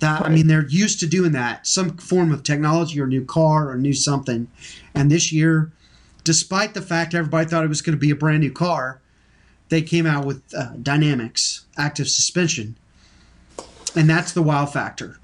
[0.00, 0.28] That right.
[0.28, 3.76] I mean, they're used to doing that, some form of technology or new car or
[3.76, 4.48] new something.
[4.92, 5.70] And this year,
[6.24, 9.00] despite the fact everybody thought it was going to be a brand new car,
[9.68, 12.76] they came out with uh, Dynamix active suspension,
[13.94, 15.18] and that's the wow factor.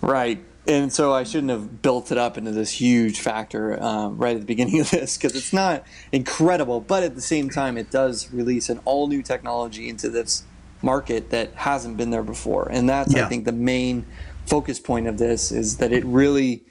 [0.00, 0.44] Right.
[0.66, 4.40] And so I shouldn't have built it up into this huge factor um, right at
[4.40, 8.30] the beginning of this because it's not incredible, but at the same time, it does
[8.32, 10.44] release an all new technology into this
[10.82, 12.68] market that hasn't been there before.
[12.70, 13.24] And that's, yeah.
[13.24, 14.04] I think, the main
[14.44, 16.62] focus point of this is that it really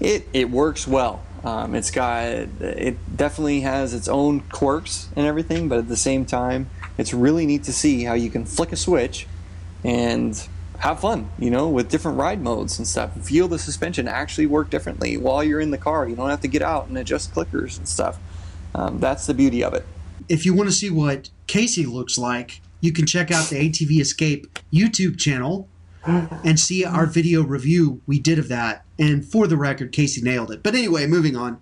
[0.00, 1.22] it it works well.
[1.44, 6.24] Um, it's got it definitely has its own quirks and everything, but at the same
[6.24, 9.26] time, it's really neat to see how you can flick a switch
[9.84, 13.14] and have fun, you know, with different ride modes and stuff.
[13.22, 16.08] Feel the suspension actually work differently while you're in the car.
[16.08, 18.18] You don't have to get out and adjust clickers and stuff.
[18.74, 19.84] Um, that's the beauty of it.
[20.28, 24.00] If you want to see what Casey looks like, you can check out the ATV
[24.00, 25.68] Escape YouTube channel
[26.06, 28.84] and see our video review we did of that.
[28.98, 30.62] And for the record, Casey nailed it.
[30.62, 31.60] But anyway, moving on.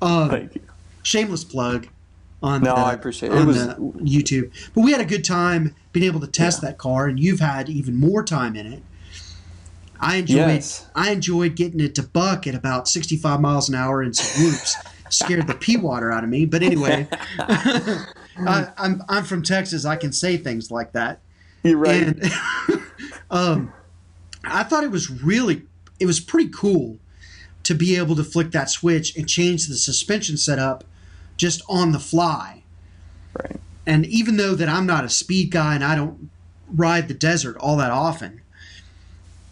[0.00, 0.62] Um, Thank you.
[1.02, 1.88] Shameless plug
[2.42, 3.38] on no, the, I appreciate it.
[3.38, 4.50] it was, YouTube.
[4.74, 6.70] But we had a good time being able to test yeah.
[6.70, 8.82] that car, and you've had even more time in it.
[10.00, 10.88] I enjoyed yes.
[10.94, 14.76] I enjoyed getting it to buck at about 65 miles an hour in some whoops.
[15.10, 16.46] Scared the pee water out of me.
[16.46, 17.06] But anyway,
[17.40, 18.04] I,
[18.38, 19.84] am I'm, I'm from Texas.
[19.84, 21.20] I can say things like that.
[21.64, 22.02] You're right.
[22.02, 22.32] And,
[23.30, 23.72] um,
[24.44, 25.62] I thought it was really,
[25.98, 26.98] it was pretty cool
[27.62, 30.84] to be able to flick that switch and change the suspension setup
[31.36, 32.62] just on the fly.
[33.38, 33.60] Right.
[33.86, 36.30] And even though that I'm not a speed guy and I don't
[36.68, 38.40] ride the desert all that often,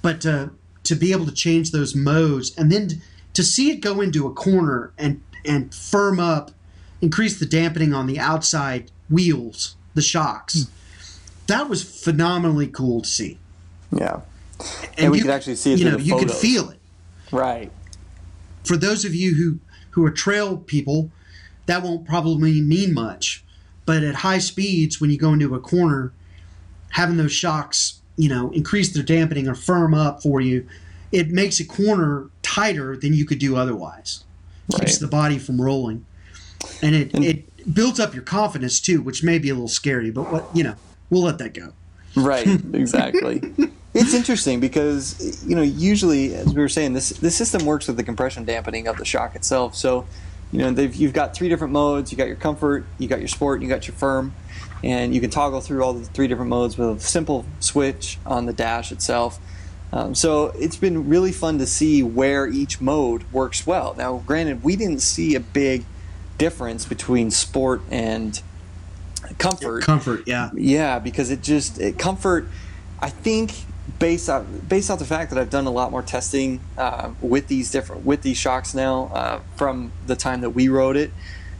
[0.02, 0.50] but to
[0.84, 3.02] to be able to change those modes and then
[3.34, 6.52] to see it go into a corner and and firm up,
[7.00, 10.56] increase the dampening on the outside wheels, the shocks.
[10.56, 10.68] Mm.
[11.46, 13.38] That was phenomenally cool to see.
[13.92, 14.20] Yeah
[14.60, 15.78] and, and we could actually see it.
[15.78, 16.78] You know, you could feel it.
[17.30, 17.70] Right.
[18.64, 19.58] For those of you who
[19.90, 21.10] who are trail people,
[21.66, 23.44] that won't probably mean much.
[23.86, 26.12] But at high speeds, when you go into a corner,
[26.90, 30.66] having those shocks, you know, increase their dampening or firm up for you,
[31.10, 34.24] it makes a corner tighter than you could do otherwise.
[34.72, 34.82] Right.
[34.82, 36.04] Keeps the body from rolling,
[36.82, 40.10] and it and, it builds up your confidence too, which may be a little scary.
[40.10, 40.74] But what you know,
[41.08, 41.72] we'll let that go.
[42.14, 42.46] Right.
[42.74, 43.42] Exactly.
[43.98, 47.96] It's interesting because you know usually, as we were saying, this this system works with
[47.96, 49.74] the compression dampening of the shock itself.
[49.74, 50.06] So
[50.52, 52.10] you know you've got three different modes.
[52.10, 54.34] You got your comfort, you got your sport, you got your firm,
[54.82, 58.46] and you can toggle through all the three different modes with a simple switch on
[58.46, 59.38] the dash itself.
[59.92, 63.94] Um, so it's been really fun to see where each mode works well.
[63.96, 65.84] Now, granted, we didn't see a big
[66.36, 68.40] difference between sport and
[69.38, 69.84] comfort.
[69.84, 72.48] Comfort, yeah, yeah, because it just it, comfort.
[73.00, 73.52] I think
[73.98, 77.48] based off based off the fact that I've done a lot more testing uh, with
[77.48, 81.10] these different with these shocks now uh, from the time that we rode it.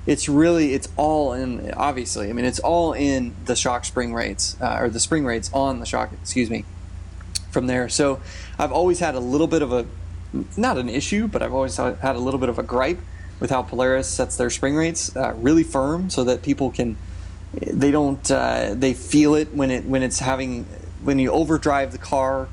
[0.07, 2.31] It's really it's all in obviously.
[2.31, 5.81] I mean, it's all in the shock spring rates uh, or the spring rates on
[5.81, 6.13] the shock.
[6.23, 6.65] Excuse me
[7.51, 7.89] from there.
[7.89, 8.21] So
[8.59, 9.87] I've always had a little bit of a,
[10.57, 13.01] not an issue, but I've always had a little bit of a gripe
[13.41, 16.97] with how Polaris sets their spring rates uh, really firm so that people can,
[17.53, 20.67] they don't, uh, they feel it when it when it's having
[21.03, 22.49] when you overdrive the car.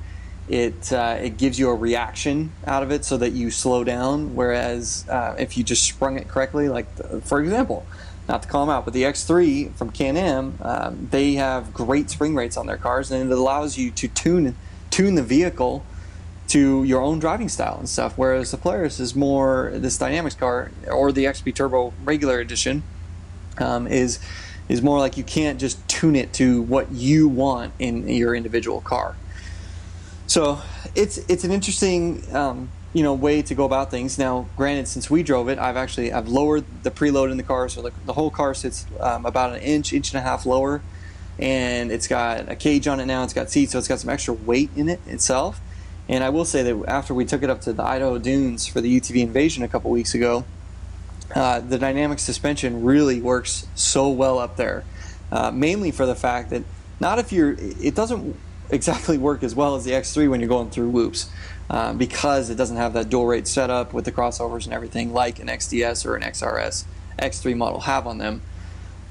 [0.48, 4.36] It uh, it gives you a reaction out of it so that you slow down.
[4.36, 7.84] Whereas uh, if you just sprung it correctly, like the, for example,
[8.28, 12.36] not to call them out, but the X3 from Can-Am, um, they have great spring
[12.36, 14.56] rates on their cars, and it allows you to tune
[14.92, 15.84] tune the vehicle
[16.48, 18.14] to your own driving style and stuff.
[18.18, 22.84] Whereas the Polaris is more this Dynamix car or the XP Turbo regular edition
[23.58, 24.20] um, is
[24.68, 28.82] is more like you can't just tune it to what you want in your individual
[28.82, 29.16] car.
[30.28, 30.60] So
[30.96, 34.18] it's it's an interesting um, you know way to go about things.
[34.18, 37.70] Now, granted, since we drove it, I've actually I've lowered the preload in the car,
[37.70, 40.82] so the, the whole car sits um, about an inch, inch and a half lower
[41.38, 43.24] and it's got a cage on it now.
[43.24, 45.60] It's got seats, so it's got some extra weight in it itself.
[46.08, 48.80] And I will say that after we took it up to the Idaho Dunes for
[48.80, 50.46] the UTV Invasion a couple weeks ago,
[51.34, 54.84] uh, the dynamic suspension really works so well up there.
[55.32, 56.64] Uh, mainly for the fact that
[57.00, 58.36] not if you're, it doesn't
[58.70, 61.30] exactly work as well as the X3 when you're going through whoops.
[61.68, 65.40] Uh, because it doesn't have that dual rate setup with the crossovers and everything like
[65.40, 66.86] an XDS or an XRS
[67.18, 68.44] X3 model have on them.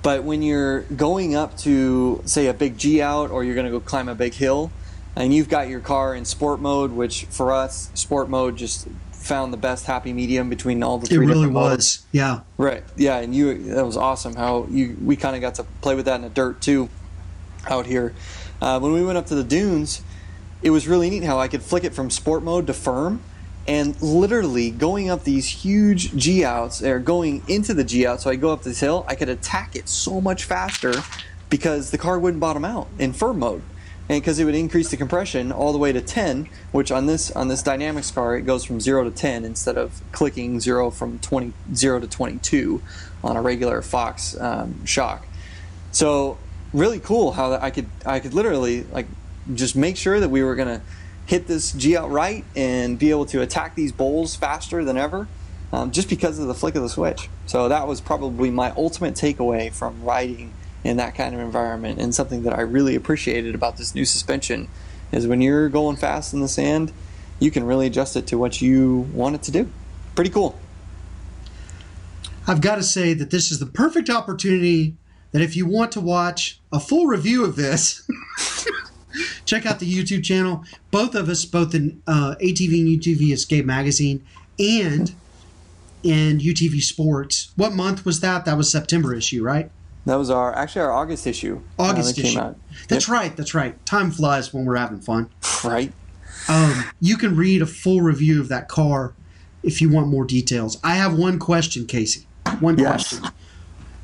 [0.05, 3.73] But when you're going up to, say, a big G out or you're going to
[3.73, 4.71] go climb a big hill,
[5.17, 8.87] and you've got your car in sport mode, which for us, sport mode just
[9.25, 11.25] found the best happy medium between all the three.
[11.25, 12.41] It really was, yeah.
[12.59, 14.35] Right, yeah, and you that was awesome.
[14.35, 16.89] How you we kind of got to play with that in the dirt too,
[17.67, 18.15] out here.
[18.61, 20.03] Uh, when we went up to the dunes,
[20.63, 23.23] it was really neat how I could flick it from sport mode to firm,
[23.67, 28.21] and literally going up these huge G outs or going into the G out.
[28.21, 30.93] So I go up this hill, I could attack it so much faster
[31.49, 33.63] because the car wouldn't bottom out in firm mode.
[34.09, 37.31] And because it would increase the compression all the way to 10, which on this
[37.31, 41.19] on this Dynamix car it goes from 0 to 10 instead of clicking 0 from
[41.21, 42.83] 20 0 to 22
[43.23, 45.27] on a regular Fox um, shock.
[45.91, 46.37] So
[46.75, 49.07] really cool how I could I could literally like
[49.55, 50.83] just make sure that we were gonna
[51.25, 55.27] hit this G out right and be able to attack these bowls faster than ever
[55.73, 57.29] um, just because of the flick of the switch.
[57.47, 60.53] So that was probably my ultimate takeaway from riding
[60.85, 64.69] in that kind of environment and something that I really appreciated about this new suspension
[65.11, 66.93] is when you're going fast in the sand,
[67.41, 69.71] you can really adjust it to what you want it to do.
[70.15, 70.59] Pretty cool.
[72.47, 74.97] I've got to say that this is the perfect opportunity
[75.33, 78.09] that if you want to watch a full review of this,
[79.47, 80.65] check out the YouTube channel.
[80.91, 84.25] Both of us, both in uh, ATV and UTV Escape Magazine
[84.59, 85.15] and
[86.03, 87.53] in UTV Sports.
[87.57, 88.45] What month was that?
[88.45, 89.71] That was September issue, right?
[90.07, 91.63] That was our actually our August issue.
[91.79, 92.55] August uh, issue.
[92.89, 93.15] That's yep.
[93.15, 93.37] right.
[93.37, 93.85] That's right.
[93.87, 95.31] Time flies when we're having fun.
[95.65, 95.95] Right.
[96.47, 99.15] Um, you can read a full review of that car
[99.63, 100.79] if you want more details.
[100.85, 102.27] I have one question, Casey.
[102.61, 103.19] One yes.
[103.19, 103.33] question.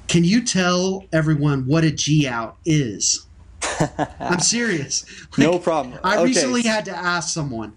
[0.09, 3.27] Can you tell everyone what a G out is?
[4.19, 5.05] I'm serious.
[5.37, 5.99] Like, no problem.
[6.03, 6.25] I okay.
[6.25, 7.77] recently had to ask someone.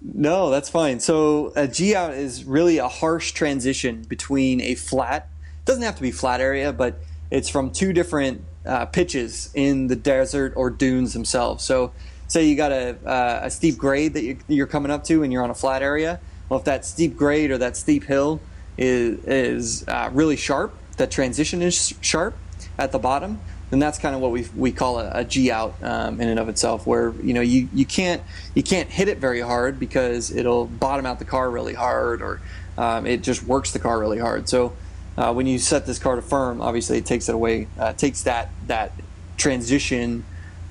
[0.00, 1.00] No, that's fine.
[1.00, 5.28] So a G out is really a harsh transition between a flat.
[5.64, 7.00] Doesn't have to be flat area, but
[7.30, 11.64] it's from two different uh, pitches in the desert or dunes themselves.
[11.64, 11.92] So,
[12.28, 15.42] say you got a, uh, a steep grade that you're coming up to, and you're
[15.42, 16.20] on a flat area.
[16.48, 18.40] Well, if that steep grade or that steep hill
[18.78, 22.36] is is uh, really sharp, that transition is sharp
[22.78, 25.74] at the bottom then that's kind of what we we call a, a G out
[25.82, 28.22] um, in and of itself, where you know you, you can't
[28.54, 32.40] you can't hit it very hard because it'll bottom out the car really hard, or
[32.78, 34.48] um, it just works the car really hard.
[34.48, 34.74] So
[35.16, 38.22] uh, when you set this car to firm, obviously it takes it away, uh, takes
[38.22, 38.92] that that
[39.36, 40.24] transition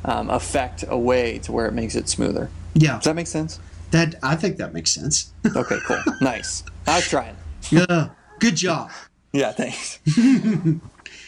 [0.04, 2.50] um, effect away to where it makes it smoother.
[2.74, 3.60] Yeah, Does that make sense?
[3.92, 5.32] that I think that makes sense.
[5.56, 6.64] Okay, cool, nice.
[6.88, 7.36] I was trying.
[7.72, 8.92] yeah, good job.
[9.32, 10.00] Yeah, thanks.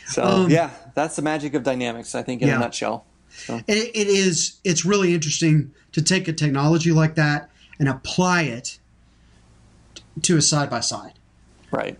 [0.07, 2.15] so Um, yeah, that's the magic of Dynamix.
[2.15, 2.55] I think in Yeah.
[2.55, 3.05] a nutshell.
[3.49, 4.59] It, it is.
[4.63, 7.49] It's really interesting to take a technology like that
[7.79, 8.79] and apply it
[10.21, 11.13] to a side by side.
[11.69, 11.99] Right.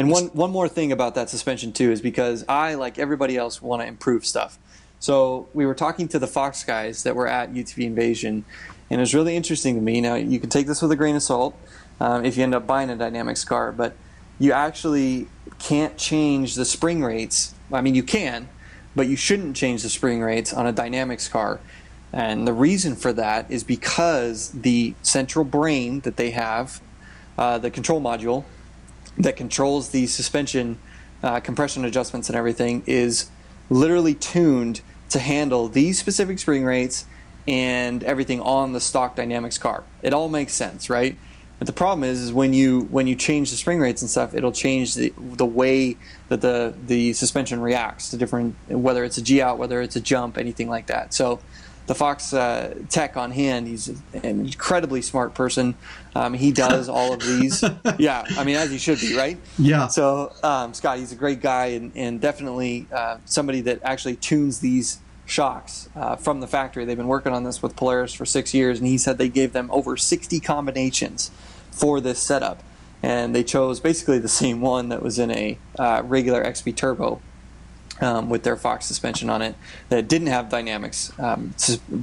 [0.00, 3.60] And one one more thing about that suspension too is because I, like everybody else,
[3.60, 4.58] want to improve stuff.
[4.98, 8.46] So we were talking to the Fox guys that were at UTV Invasion,
[8.88, 10.00] and it was really interesting to me.
[10.00, 11.54] Now you can take this with a grain of salt
[12.00, 13.94] um, if you end up buying a Dynamix car, but
[14.38, 15.28] you actually
[15.58, 17.54] can't change the spring rates.
[17.70, 18.48] I mean, you can,
[18.96, 21.60] but you shouldn't change the spring rates on a Dynamix car.
[22.10, 26.80] And the reason for that is because the central brain that they have,
[27.36, 28.44] uh, the control module,
[29.18, 30.78] that controls the suspension
[31.22, 33.30] uh, compression adjustments and everything is
[33.68, 34.80] literally tuned
[35.10, 37.04] to handle these specific spring rates
[37.46, 39.84] and everything on the stock Dynamix car.
[40.02, 41.16] It all makes sense right?
[41.58, 44.34] But the problem is, is when you when you change the spring rates and stuff
[44.34, 45.98] it'll change the, the way
[46.28, 50.00] that the the suspension reacts to different whether it's a g out whether it's a
[50.00, 51.12] jump anything like that.
[51.12, 51.40] So
[51.90, 53.66] the Fox uh, tech on hand.
[53.66, 55.74] He's an incredibly smart person.
[56.14, 57.64] Um, he does all of these.
[57.98, 59.36] Yeah, I mean, as he should be, right?
[59.58, 59.88] Yeah.
[59.88, 64.60] So, um, Scott, he's a great guy and, and definitely uh, somebody that actually tunes
[64.60, 66.84] these shocks uh, from the factory.
[66.84, 69.52] They've been working on this with Polaris for six years, and he said they gave
[69.52, 71.32] them over 60 combinations
[71.72, 72.62] for this setup.
[73.02, 77.20] And they chose basically the same one that was in a uh, regular XP Turbo
[78.00, 79.54] um, with their Fox suspension on it
[79.88, 81.54] that didn't have Dynamix um,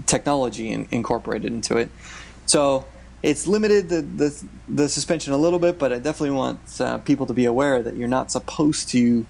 [0.05, 1.89] technology in, incorporated into it.
[2.45, 2.85] So
[3.23, 7.25] it's limited the, the, the suspension a little bit, but I definitely want uh, people
[7.25, 9.25] to be aware that you're not supposed to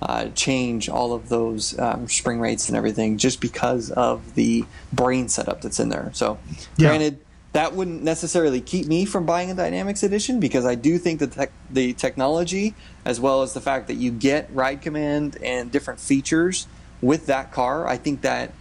[0.00, 5.28] uh, change all of those um, spring rates and everything just because of the brain
[5.28, 6.10] setup that's in there.
[6.12, 6.38] So,
[6.76, 6.88] Yeah.
[6.88, 7.18] granted,
[7.52, 11.32] that wouldn't necessarily keep me from buying a Dynamix edition because I do think that
[11.32, 12.74] tech, the technology,
[13.04, 16.66] as well as the fact that you get ride command and different features
[17.02, 18.52] with that car, I think that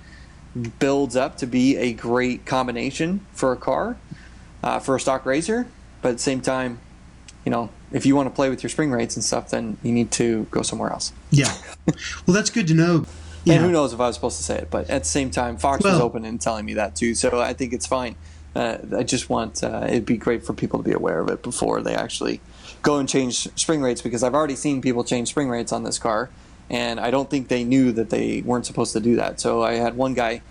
[0.79, 3.95] builds up to be a great combination for a car,
[4.61, 5.67] uh, for a stock racer.
[6.01, 6.79] But at the same time,
[7.45, 9.91] you know, if you want to play with your spring rates and stuff, then you
[9.91, 11.13] need to go somewhere else.
[11.29, 11.53] Yeah.
[12.27, 13.05] Well, that's good to know.
[13.43, 15.31] You And who knows if I was supposed to say it, but at the same
[15.31, 18.15] time, Fox was open and telling me that too, so I think it's fine.
[18.55, 21.41] Uh, I just want uh, it'd be great for people to be aware of it
[21.41, 22.41] before they actually
[22.81, 25.97] go and change spring rates because I've already seen people change spring rates on this
[25.97, 26.29] car,
[26.69, 29.39] and I don't think they knew that they weren't supposed to do that.
[29.39, 30.41] So I had one guy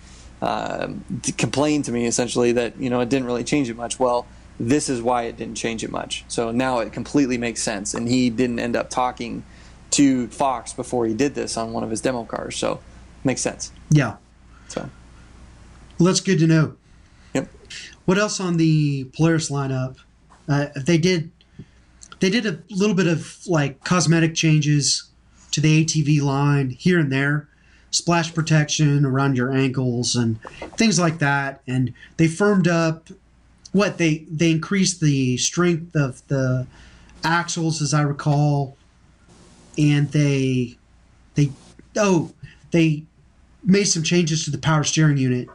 [1.21, 3.99] t- complain to me essentially that you know it didn't really change it much.
[3.99, 4.25] Well,
[4.59, 6.25] this is why it didn't change it much.
[6.27, 9.43] So now it completely makes sense, and he didn't end up talking
[9.91, 12.55] to Fox before he did this on one of his demo cars.
[12.57, 12.79] So
[13.23, 13.71] makes sense.
[13.89, 14.17] Yeah.
[14.69, 14.89] So
[15.99, 16.75] Well, that's good to know.
[18.05, 19.97] What else on the Polaris lineup?
[20.47, 21.31] Uh, they did.
[22.19, 25.09] They did a little bit of like cosmetic changes
[25.51, 27.47] to the ATV line here and there,
[27.89, 30.39] splash protection around your ankles and
[30.77, 31.61] things like that.
[31.67, 33.09] And they firmed up.
[33.71, 36.67] What they they increased the strength of the
[37.23, 38.75] axles, as I recall,
[39.77, 40.75] and they
[41.35, 41.51] they
[41.95, 42.33] oh
[42.71, 43.03] they
[43.63, 45.47] made some changes to the power steering unit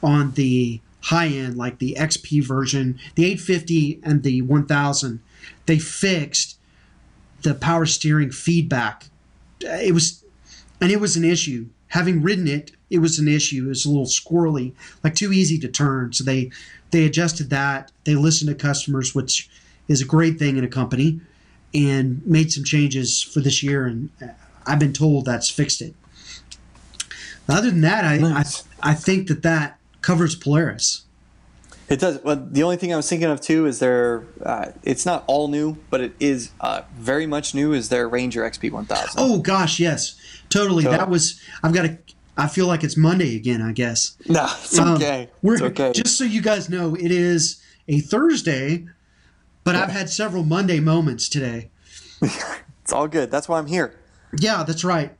[0.00, 5.20] on the high end, like the XP version, the 850 and the 1000.
[5.66, 6.58] They fixed
[7.42, 9.04] the power steering feedback.
[9.60, 10.24] It was,
[10.80, 11.66] and it was an issue.
[11.88, 13.66] Having ridden it, it was an issue.
[13.66, 14.72] It was a little squirrely,
[15.04, 16.12] like too easy to turn.
[16.12, 16.50] So they
[16.90, 17.92] they adjusted that.
[18.04, 19.48] They listened to customers, which
[19.86, 21.20] is a great thing in a company,
[21.72, 23.86] and made some changes for this year.
[23.86, 24.28] And uh,
[24.66, 25.94] I've been told that's fixed it.
[27.48, 28.64] Other than that, I, Nice.
[28.82, 31.02] I I think that that covers Polaris.
[31.88, 32.22] it does.
[32.22, 34.22] Well, the only thing I was thinking of too is their.
[34.42, 37.72] Uh, it's not all new, but it is uh, very much new.
[37.72, 39.14] Is their Ranger XP 1000?
[39.18, 40.14] Oh gosh, yes,
[40.48, 40.84] totally.
[40.84, 41.40] So- that was.
[41.62, 41.98] I've got a.
[42.38, 43.60] I feel like it's Monday again.
[43.60, 44.16] I guess.
[44.28, 45.28] no, it's Um, okay.
[45.42, 45.92] We're, it's okay.
[45.92, 48.86] Just so you guys know, it is a Thursday,
[49.64, 51.70] but I've had several Monday moments today.
[52.22, 53.30] it's all good.
[53.32, 53.98] That's why I'm here.
[54.38, 55.12] Yeah, that's right.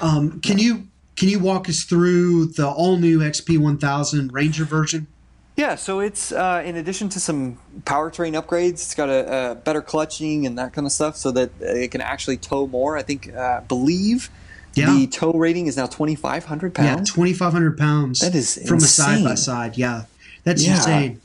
[0.00, 0.86] Um, can you
[1.18, 5.08] can you walk us through the all new XP 1000 Ranger version?
[5.56, 9.82] Yeah, so it's uh, in addition to some powertrain upgrades, it's got a, a better
[9.82, 12.96] clutching and that kind of stuff, so that it can actually tow more.
[12.96, 14.30] I think, uh, believe
[14.74, 14.94] Yeah.
[14.94, 16.86] The tow rating is now 2,500 pounds.
[16.86, 17.12] Yeah, pounds.
[17.12, 18.20] twenty five hundred pounds.
[18.20, 19.76] That is from a side by side.
[19.76, 20.04] Yeah,
[20.44, 20.76] that's Yeah.
[20.76, 21.20] insane.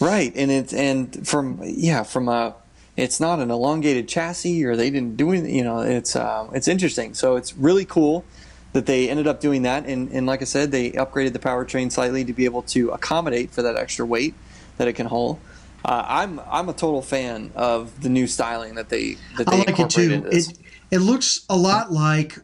[0.00, 2.54] Right, and it's and from yeah from a
[2.96, 5.44] it's not an elongated chassis or they didn't do it.
[5.44, 7.12] You know, it's um, it's interesting.
[7.12, 8.24] So it's really cool
[8.74, 9.86] that they ended up doing that.
[9.86, 13.50] And and like I said, they upgraded the powertrain slightly to be able to accommodate
[13.50, 14.34] for that extra weight
[14.76, 15.40] that it can hold.
[15.84, 19.58] Uh, I'm I'm a total fan of the new styling that they that they I
[19.58, 20.26] like it too.
[20.30, 20.58] It
[20.90, 22.38] it looks a lot like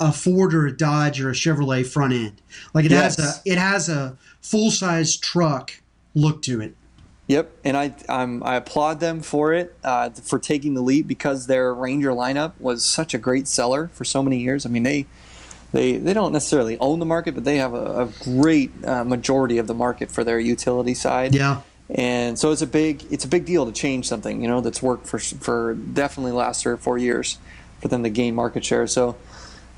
[0.00, 2.42] a Ford or a Dodge or a Chevrolet front end.
[2.74, 5.80] Like it has a it has a full size truck
[6.14, 6.74] look to it.
[7.28, 11.46] Yep, and I I'm, I applaud them for it uh, for taking the leap because
[11.46, 14.64] their Ranger lineup was such a great seller for so many years.
[14.64, 15.06] I mean they
[15.72, 19.58] they they don't necessarily own the market, but they have a, a great uh, majority
[19.58, 21.34] of the market for their utility side.
[21.34, 24.60] Yeah, and so it's a big it's a big deal to change something you know
[24.60, 27.38] that's worked for for definitely the last three or four years
[27.80, 28.86] for them to gain market share.
[28.86, 29.16] So.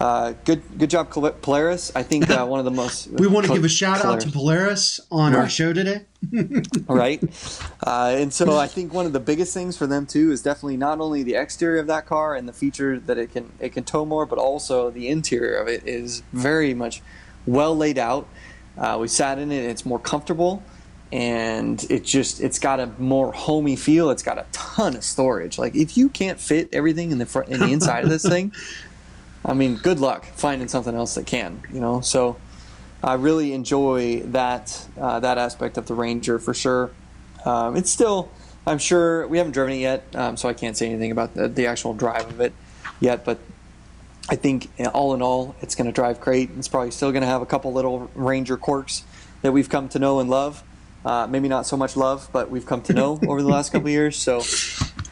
[0.01, 1.91] Uh, good, good job, Polaris.
[1.97, 3.09] I think uh, one of the most.
[3.13, 6.03] we want to give a shout out to Polaris on our show today.
[6.89, 7.23] right?
[7.85, 10.77] Uh, and so I think one of the biggest things for them too is definitely
[10.77, 13.83] not only the exterior of that car and the feature that it can it can
[13.83, 17.03] tow more, but also the interior of it is very much
[17.47, 18.29] well laid out.
[18.77, 20.63] Uh, we sat in it; it's more comfortable,
[21.11, 24.11] and it just it's got a more homey feel.
[24.11, 25.59] It's got a ton of storage.
[25.59, 28.53] Like if you can't fit everything in the front in the inside of this thing,
[29.45, 31.62] I mean, good luck finding something else that can.
[31.72, 32.36] You know, so.
[33.03, 36.91] I really enjoy that uh, that aspect of the Ranger for sure.
[37.45, 38.30] Um, it's still,
[38.66, 41.49] I'm sure we haven't driven it yet, um, so I can't say anything about the,
[41.49, 42.53] the actual drive of it
[42.99, 43.24] yet.
[43.24, 43.39] But
[44.28, 46.51] I think uh, all in all, it's going to drive great.
[46.59, 49.05] It's probably still going to have a couple little Ranger quirks
[49.43, 50.64] that we've come to know and love.
[51.05, 53.89] Uh, maybe not so much love, but we've come to know over the last couple
[53.89, 54.16] years.
[54.16, 54.41] So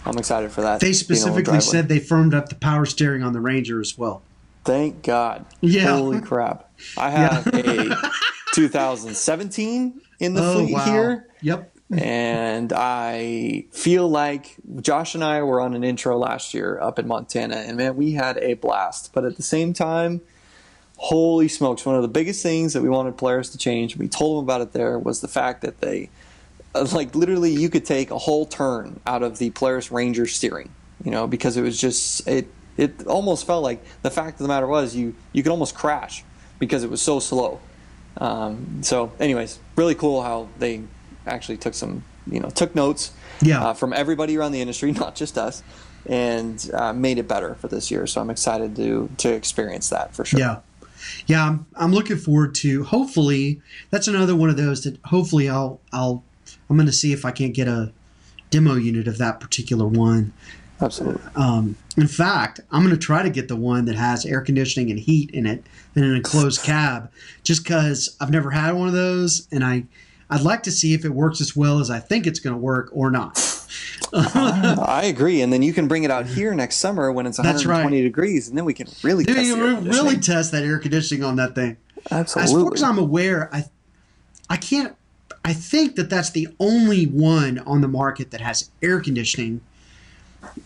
[0.06, 0.80] I'm excited for that.
[0.80, 3.80] They being able to specifically said they firmed up the power steering on the Ranger
[3.80, 4.22] as well.
[4.64, 5.44] Thank God.
[5.60, 5.96] Yeah.
[5.96, 6.70] Holy crap.
[6.96, 7.96] I have a
[8.54, 10.84] 2017 in the oh fleet wow!
[10.84, 11.28] here.
[11.42, 11.72] Yep.
[11.92, 17.06] And I feel like Josh and I were on an intro last year up in
[17.06, 19.12] Montana, and man, we had a blast.
[19.12, 20.20] But at the same time,
[20.96, 24.38] holy smokes, one of the biggest things that we wanted Polaris to change, we told
[24.38, 26.10] them about it there, was the fact that they,
[26.84, 30.70] like, literally, you could take a whole turn out of the Polaris Ranger steering,
[31.04, 34.48] you know, because it was just, it, it almost felt like the fact of the
[34.48, 36.24] matter was you, you could almost crash
[36.58, 37.60] because it was so slow.
[38.18, 40.82] Um, so, anyways, really cool how they
[41.26, 43.62] actually took some, you know, took notes Yeah.
[43.68, 45.62] uh, from everybody around the industry, not just us,
[46.06, 48.06] and uh, made it better for this year.
[48.06, 50.40] So I'm excited to to experience that for sure.
[50.40, 50.58] Yeah.
[51.26, 53.60] Yeah, I'm, I'm looking forward to hopefully
[53.90, 56.24] that's another one of those that hopefully I'll I'll
[56.68, 57.92] I'm going to see if I can't get a
[58.50, 60.32] demo unit of that particular one.
[60.80, 61.22] Absolutely.
[61.34, 64.90] Um, in fact, I'm going to try to get the one that has air conditioning
[64.90, 65.64] and heat in it
[65.94, 67.10] in an enclosed cab,
[67.44, 69.84] just because I've never had one of those, and I
[70.28, 72.60] I'd like to see if it works as well as I think it's going to
[72.60, 73.38] work or not.
[74.12, 75.40] I agree.
[75.40, 78.02] And then you can bring it out here next summer when it's 120 right.
[78.02, 81.54] degrees, and then we can really Dude, test really test that air conditioning on that
[81.54, 81.76] thing.
[82.10, 82.42] Absolutely.
[82.44, 83.64] As far as I'm aware, I
[84.50, 84.96] I can't.
[85.46, 89.60] I think that that's the only one on the market that has air conditioning.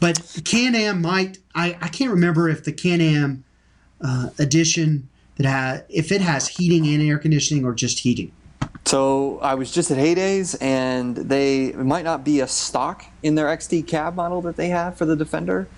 [0.01, 1.37] But Can-Am might.
[1.55, 3.45] I, I can't remember if the Can-Am
[4.01, 8.33] uh, edition that ha if it has heating and air conditioning or just heating.
[8.87, 13.35] So I was just at Hay Days, and they might not be a stock in
[13.35, 15.69] their XD cab model that they have for the Defender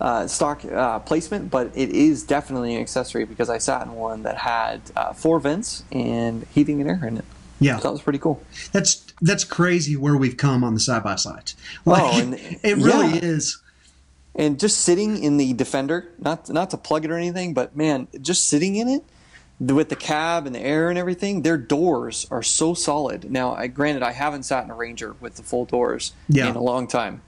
[0.00, 4.24] uh, stock uh, placement, but it is definitely an accessory because I sat in one
[4.24, 7.24] that had uh, four vents and heating and air in it.
[7.60, 8.42] Yeah, that was pretty cool.
[8.72, 11.56] that's that's crazy where we've come on the side by sides.
[11.86, 13.20] Oh, and- it really yeah.
[13.24, 13.60] is.
[14.34, 18.06] And just sitting in the Defender, not not to plug it or anything, but man,
[18.20, 19.02] just sitting in it
[19.60, 23.28] with the cab and the air and everything, their doors are so solid.
[23.28, 26.48] Now, I granted I haven't sat in a Ranger with the full doors Yeah.
[26.50, 27.22] in a long time,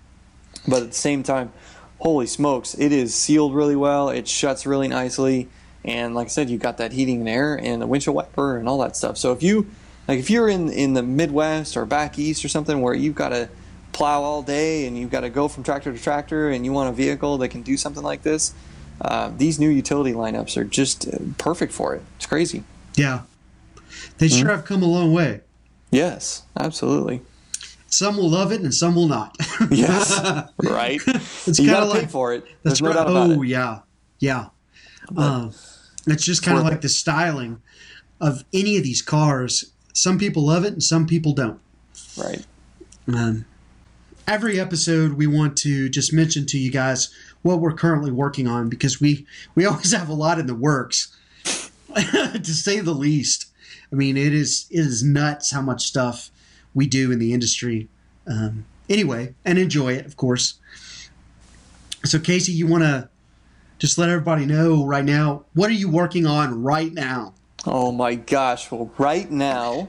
[0.69, 1.53] but at the same time,
[1.99, 4.11] holy smokes, it is sealed really well.
[4.11, 5.49] It shuts really nicely,
[5.85, 8.69] and like I said, you got that heating and air and the windshield wiper and
[8.69, 9.19] all that stuff.
[9.19, 9.67] So if you
[10.11, 13.31] like, if you're in in the Midwest or back east or something where you've got
[13.31, 13.49] to
[13.93, 16.89] plow all day and you've got to go from tractor to tractor and you want
[16.89, 18.55] a vehicle that can do something like this,
[19.01, 22.03] uh, these new utility lineups are just uh, perfect for it.
[22.17, 22.65] It's crazy.
[22.97, 23.23] Yeah,
[24.19, 24.39] they Mm-hmm.
[24.41, 25.41] sure have come a long way.
[25.91, 27.23] Yes, absolutely.
[27.89, 29.37] Some will love it and some will not.
[29.71, 30.19] Yes,
[30.63, 31.01] right.
[31.47, 32.45] It's you got to like- pay for it.
[32.63, 32.95] That's There's no right.
[32.97, 33.49] doubt about oh it.
[33.49, 33.81] yeah,
[34.19, 34.47] yeah.
[35.17, 35.51] Uh,
[36.07, 37.61] it's just kind of like the styling
[38.21, 39.70] of any of these cars.
[39.93, 41.61] Some people love it and some people don't.
[42.17, 42.45] Right.
[43.09, 43.45] Um,
[44.27, 47.13] every episode, we want to just mention to you guys
[47.43, 51.17] what we're currently working on because we we always have a lot in the works,
[51.95, 53.47] to say the least.
[53.93, 56.31] I mean, it is it is nuts how much stuff
[56.75, 57.89] we do in the industry.
[58.27, 60.55] Um, anyway, and enjoy it, of course.
[62.05, 63.09] So, Casey, you want to
[63.79, 67.35] just let everybody know right now what are you working on right now?
[67.67, 68.71] Oh my gosh!
[68.71, 69.89] Well, right now.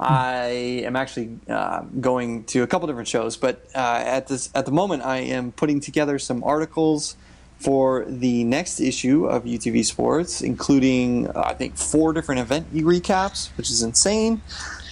[0.00, 4.64] I am actually uh, going to a couple different shows, but uh, at this at
[4.64, 7.16] the moment, I am putting together some articles
[7.58, 13.48] for the next issue of UTV Sports, including uh, I think four different event recaps,
[13.56, 14.40] which is insane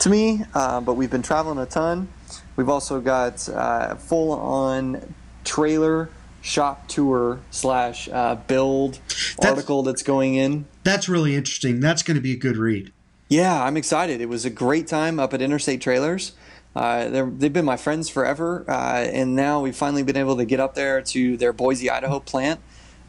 [0.00, 0.44] to me.
[0.54, 2.08] Uh, but we've been traveling a ton.
[2.56, 5.14] We've also got uh, full on
[5.44, 6.10] trailer
[6.42, 8.98] shop tour slash uh, build
[9.38, 10.66] that's, article that's going in.
[10.84, 11.80] That's really interesting.
[11.80, 12.92] That's going to be a good read.
[13.28, 14.20] Yeah, I'm excited.
[14.20, 16.32] It was a great time up at Interstate Trailers.
[16.76, 20.60] Uh, they've been my friends forever, uh, and now we've finally been able to get
[20.60, 22.60] up there to their Boise, Idaho plant.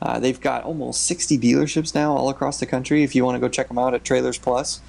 [0.01, 3.03] Uh, they've got almost 60 dealerships now all across the country.
[3.03, 4.79] If you want to go check them out at Trailers Plus,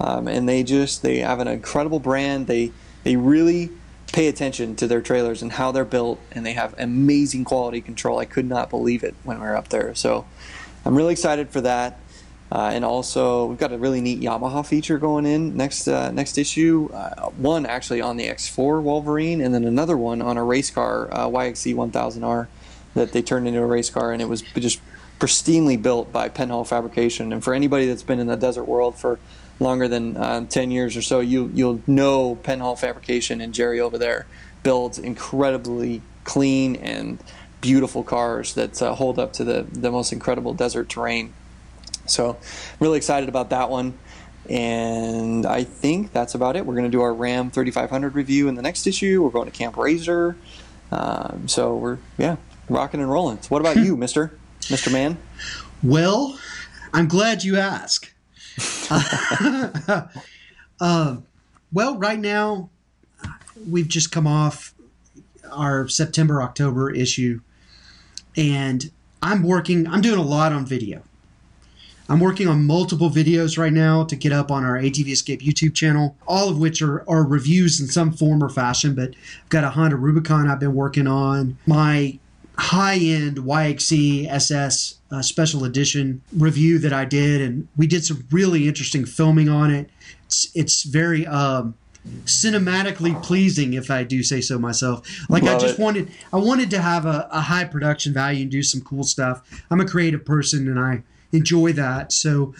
[0.00, 2.46] um, and they just they have an incredible brand.
[2.46, 2.70] They
[3.02, 3.70] they really
[4.12, 8.18] pay attention to their trailers and how they're built, and they have amazing quality control.
[8.18, 9.94] I could not believe it when we were up there.
[9.94, 10.26] So
[10.84, 12.00] I'm really excited for that.
[12.50, 16.38] Uh, and also, we've got a really neat Yamaha feature going in next uh, next
[16.38, 16.88] issue.
[16.94, 21.12] Uh, one actually on the X4 Wolverine, and then another one on a race car
[21.12, 22.46] uh, YXZ 1000R
[22.94, 24.80] that they turned into a race car, and it was just
[25.20, 27.32] pristinely built by Penhall Fabrication.
[27.32, 29.18] And for anybody that's been in the desert world for
[29.60, 33.98] longer than uh, 10 years or so, you you'll know Penhall Fabrication and Jerry over
[33.98, 34.26] there
[34.62, 37.22] builds incredibly clean and
[37.60, 41.32] beautiful cars that uh, hold up to the the most incredible desert terrain.
[42.06, 42.38] So,
[42.80, 43.98] really excited about that one.
[44.48, 46.64] And I think that's about it.
[46.64, 49.22] We're going to do our Ram 3500 review in the next issue.
[49.22, 50.36] We're going to Camp RZR.
[50.90, 52.36] Um, so we're yeah,
[52.68, 53.42] rocking and rolling.
[53.42, 54.38] So what about you, Mister
[54.70, 55.18] Mister Man?
[55.82, 56.38] Well,
[56.92, 58.12] I'm glad you asked.
[60.80, 61.16] uh,
[61.72, 62.70] well, right now
[63.68, 64.74] we've just come off
[65.52, 67.40] our September October issue,
[68.38, 69.86] and I'm working.
[69.86, 71.02] I'm doing a lot on video.
[72.10, 75.74] I'm working on multiple videos right now to get up on our ATV Escape YouTube
[75.74, 78.94] channel, all of which are, are reviews in some form or fashion.
[78.94, 82.18] But I've got a Honda Rubicon I've been working on, my
[82.56, 88.26] high end YXZ SS uh, special edition review that I did, and we did some
[88.30, 89.90] really interesting filming on it.
[90.26, 91.74] It's, it's very um,
[92.24, 95.06] cinematically pleasing, if I do say so myself.
[95.28, 95.82] Like Love I just it.
[95.82, 99.42] wanted, I wanted to have a, a high production value and do some cool stuff.
[99.70, 101.02] I'm a creative person, and I
[101.32, 102.12] enjoy that.
[102.12, 102.54] So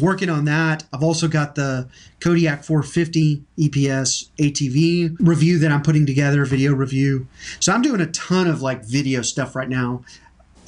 [0.00, 0.84] working on that.
[0.92, 1.88] I've also got the
[2.20, 7.26] Kodiak 450 EPS ATV review that I'm putting together, video review.
[7.60, 10.04] So I'm doing a ton of like video stuff right now,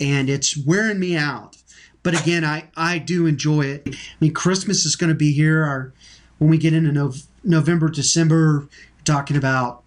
[0.01, 1.57] and it's wearing me out.
[2.03, 3.83] But again, I I do enjoy it.
[3.87, 5.65] I mean, Christmas is going to be here.
[5.65, 5.93] Our
[6.39, 7.13] when we get into no,
[7.45, 8.69] November, December,
[9.05, 9.83] talking about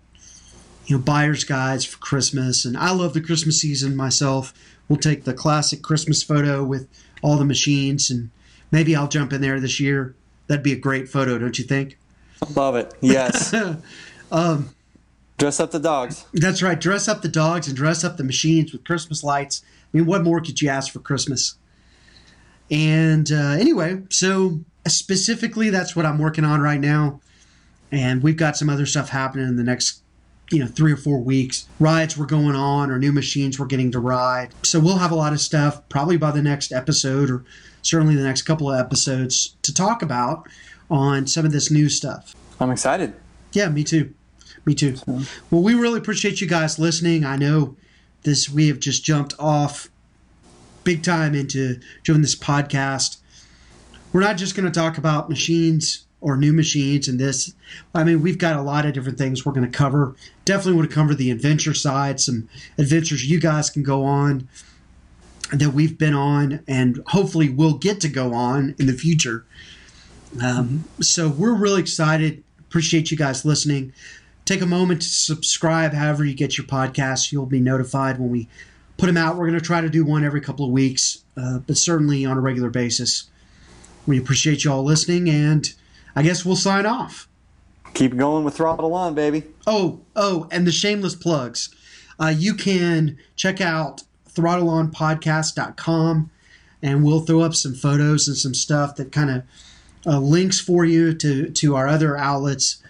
[0.86, 4.54] you know buyer's guides for Christmas, and I love the Christmas season myself.
[4.88, 6.88] We'll take the classic Christmas photo with
[7.22, 8.30] all the machines, and
[8.72, 10.16] maybe I'll jump in there this year.
[10.48, 11.98] That'd be a great photo, don't you think?
[12.56, 12.94] Love it.
[13.00, 13.54] Yes.
[14.32, 14.76] um,
[15.38, 16.26] dress up the dogs.
[16.34, 16.80] That's right.
[16.80, 19.62] Dress up the dogs and dress up the machines with Christmas lights.
[19.64, 21.56] I mean, what more could you ask for Christmas?
[22.70, 27.22] And uh, anyway, so specifically, that's what I'm working on right now.
[27.92, 30.02] And we've got some other stuff happening in the next
[30.52, 31.68] you know three or four weeks.
[31.80, 34.54] Rides were going on or new machines were getting to ride.
[34.64, 37.44] So we'll have a lot of stuff probably by the next episode or
[37.82, 40.48] certainly the next couple of episodes to talk about
[40.90, 42.36] on some of this new stuff.
[42.60, 43.14] I'm excited.
[43.54, 44.14] Yeah me too.
[44.66, 44.96] Me too.
[44.98, 45.22] So.
[45.50, 47.26] well we really appreciate you guys listening.
[47.26, 47.76] I know
[48.24, 49.90] this we have just jumped off
[50.84, 53.18] big time into doing this podcast.
[54.14, 57.54] We're not just going to talk about machines or new machines and this.
[57.94, 60.16] I mean, we've got a lot of different things we're going to cover.
[60.46, 62.48] Definitely want to cover the adventure side, some
[62.78, 64.48] adventures you guys can go on
[65.52, 69.46] that we've been on, and hopefully we'll get to go on in the future.
[70.42, 72.44] Um, so we're really excited.
[72.60, 73.92] Appreciate you guys listening.
[74.46, 77.32] Take a moment to subscribe, however you get your podcasts.
[77.32, 78.48] You'll be notified when we
[78.98, 79.36] put them out.
[79.36, 82.38] We're going to try to do one every couple of weeks, uh, but certainly on
[82.38, 83.26] a regular basis.
[84.08, 85.72] We appreciate you all listening and
[86.16, 87.28] I guess we'll sign off.
[87.94, 89.44] Keep going with Throttle On, baby.
[89.68, 91.70] Oh, oh, and the shameless plugs.
[92.20, 94.04] Uh, you can check out
[94.34, 96.32] throttleonpodcast.com
[96.84, 99.44] and we'll throw up some photos and some stuff that kind of
[100.06, 102.82] uh, links for you to, to our other outlets.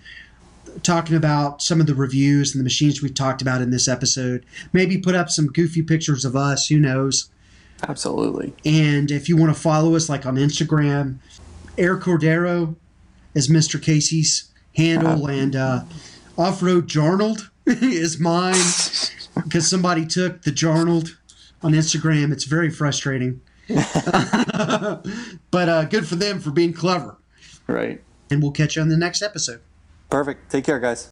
[0.84, 4.45] talking about some of the reviews and the machines we've talked about in this episode.
[4.72, 6.67] Maybe put up some goofy pictures of us.
[6.67, 7.30] Who knows?
[7.88, 8.53] Absolutely.
[8.63, 11.17] And if you want to follow us, like on Instagram,
[11.78, 12.76] Air Cordero
[13.34, 13.82] is Mr.
[13.82, 15.84] Casey's handle, and uh,
[16.38, 18.53] Off Road Jarnold is mine
[19.43, 21.15] because somebody took the Jarnold
[21.61, 22.32] on Instagram.
[22.32, 23.41] It's very frustrating.
[23.67, 27.17] but uh, good for them for being clever.
[27.67, 28.01] Right.
[28.29, 29.61] And we'll catch you on the next episode.
[30.09, 30.51] Perfect.
[30.51, 31.09] Take care, guys.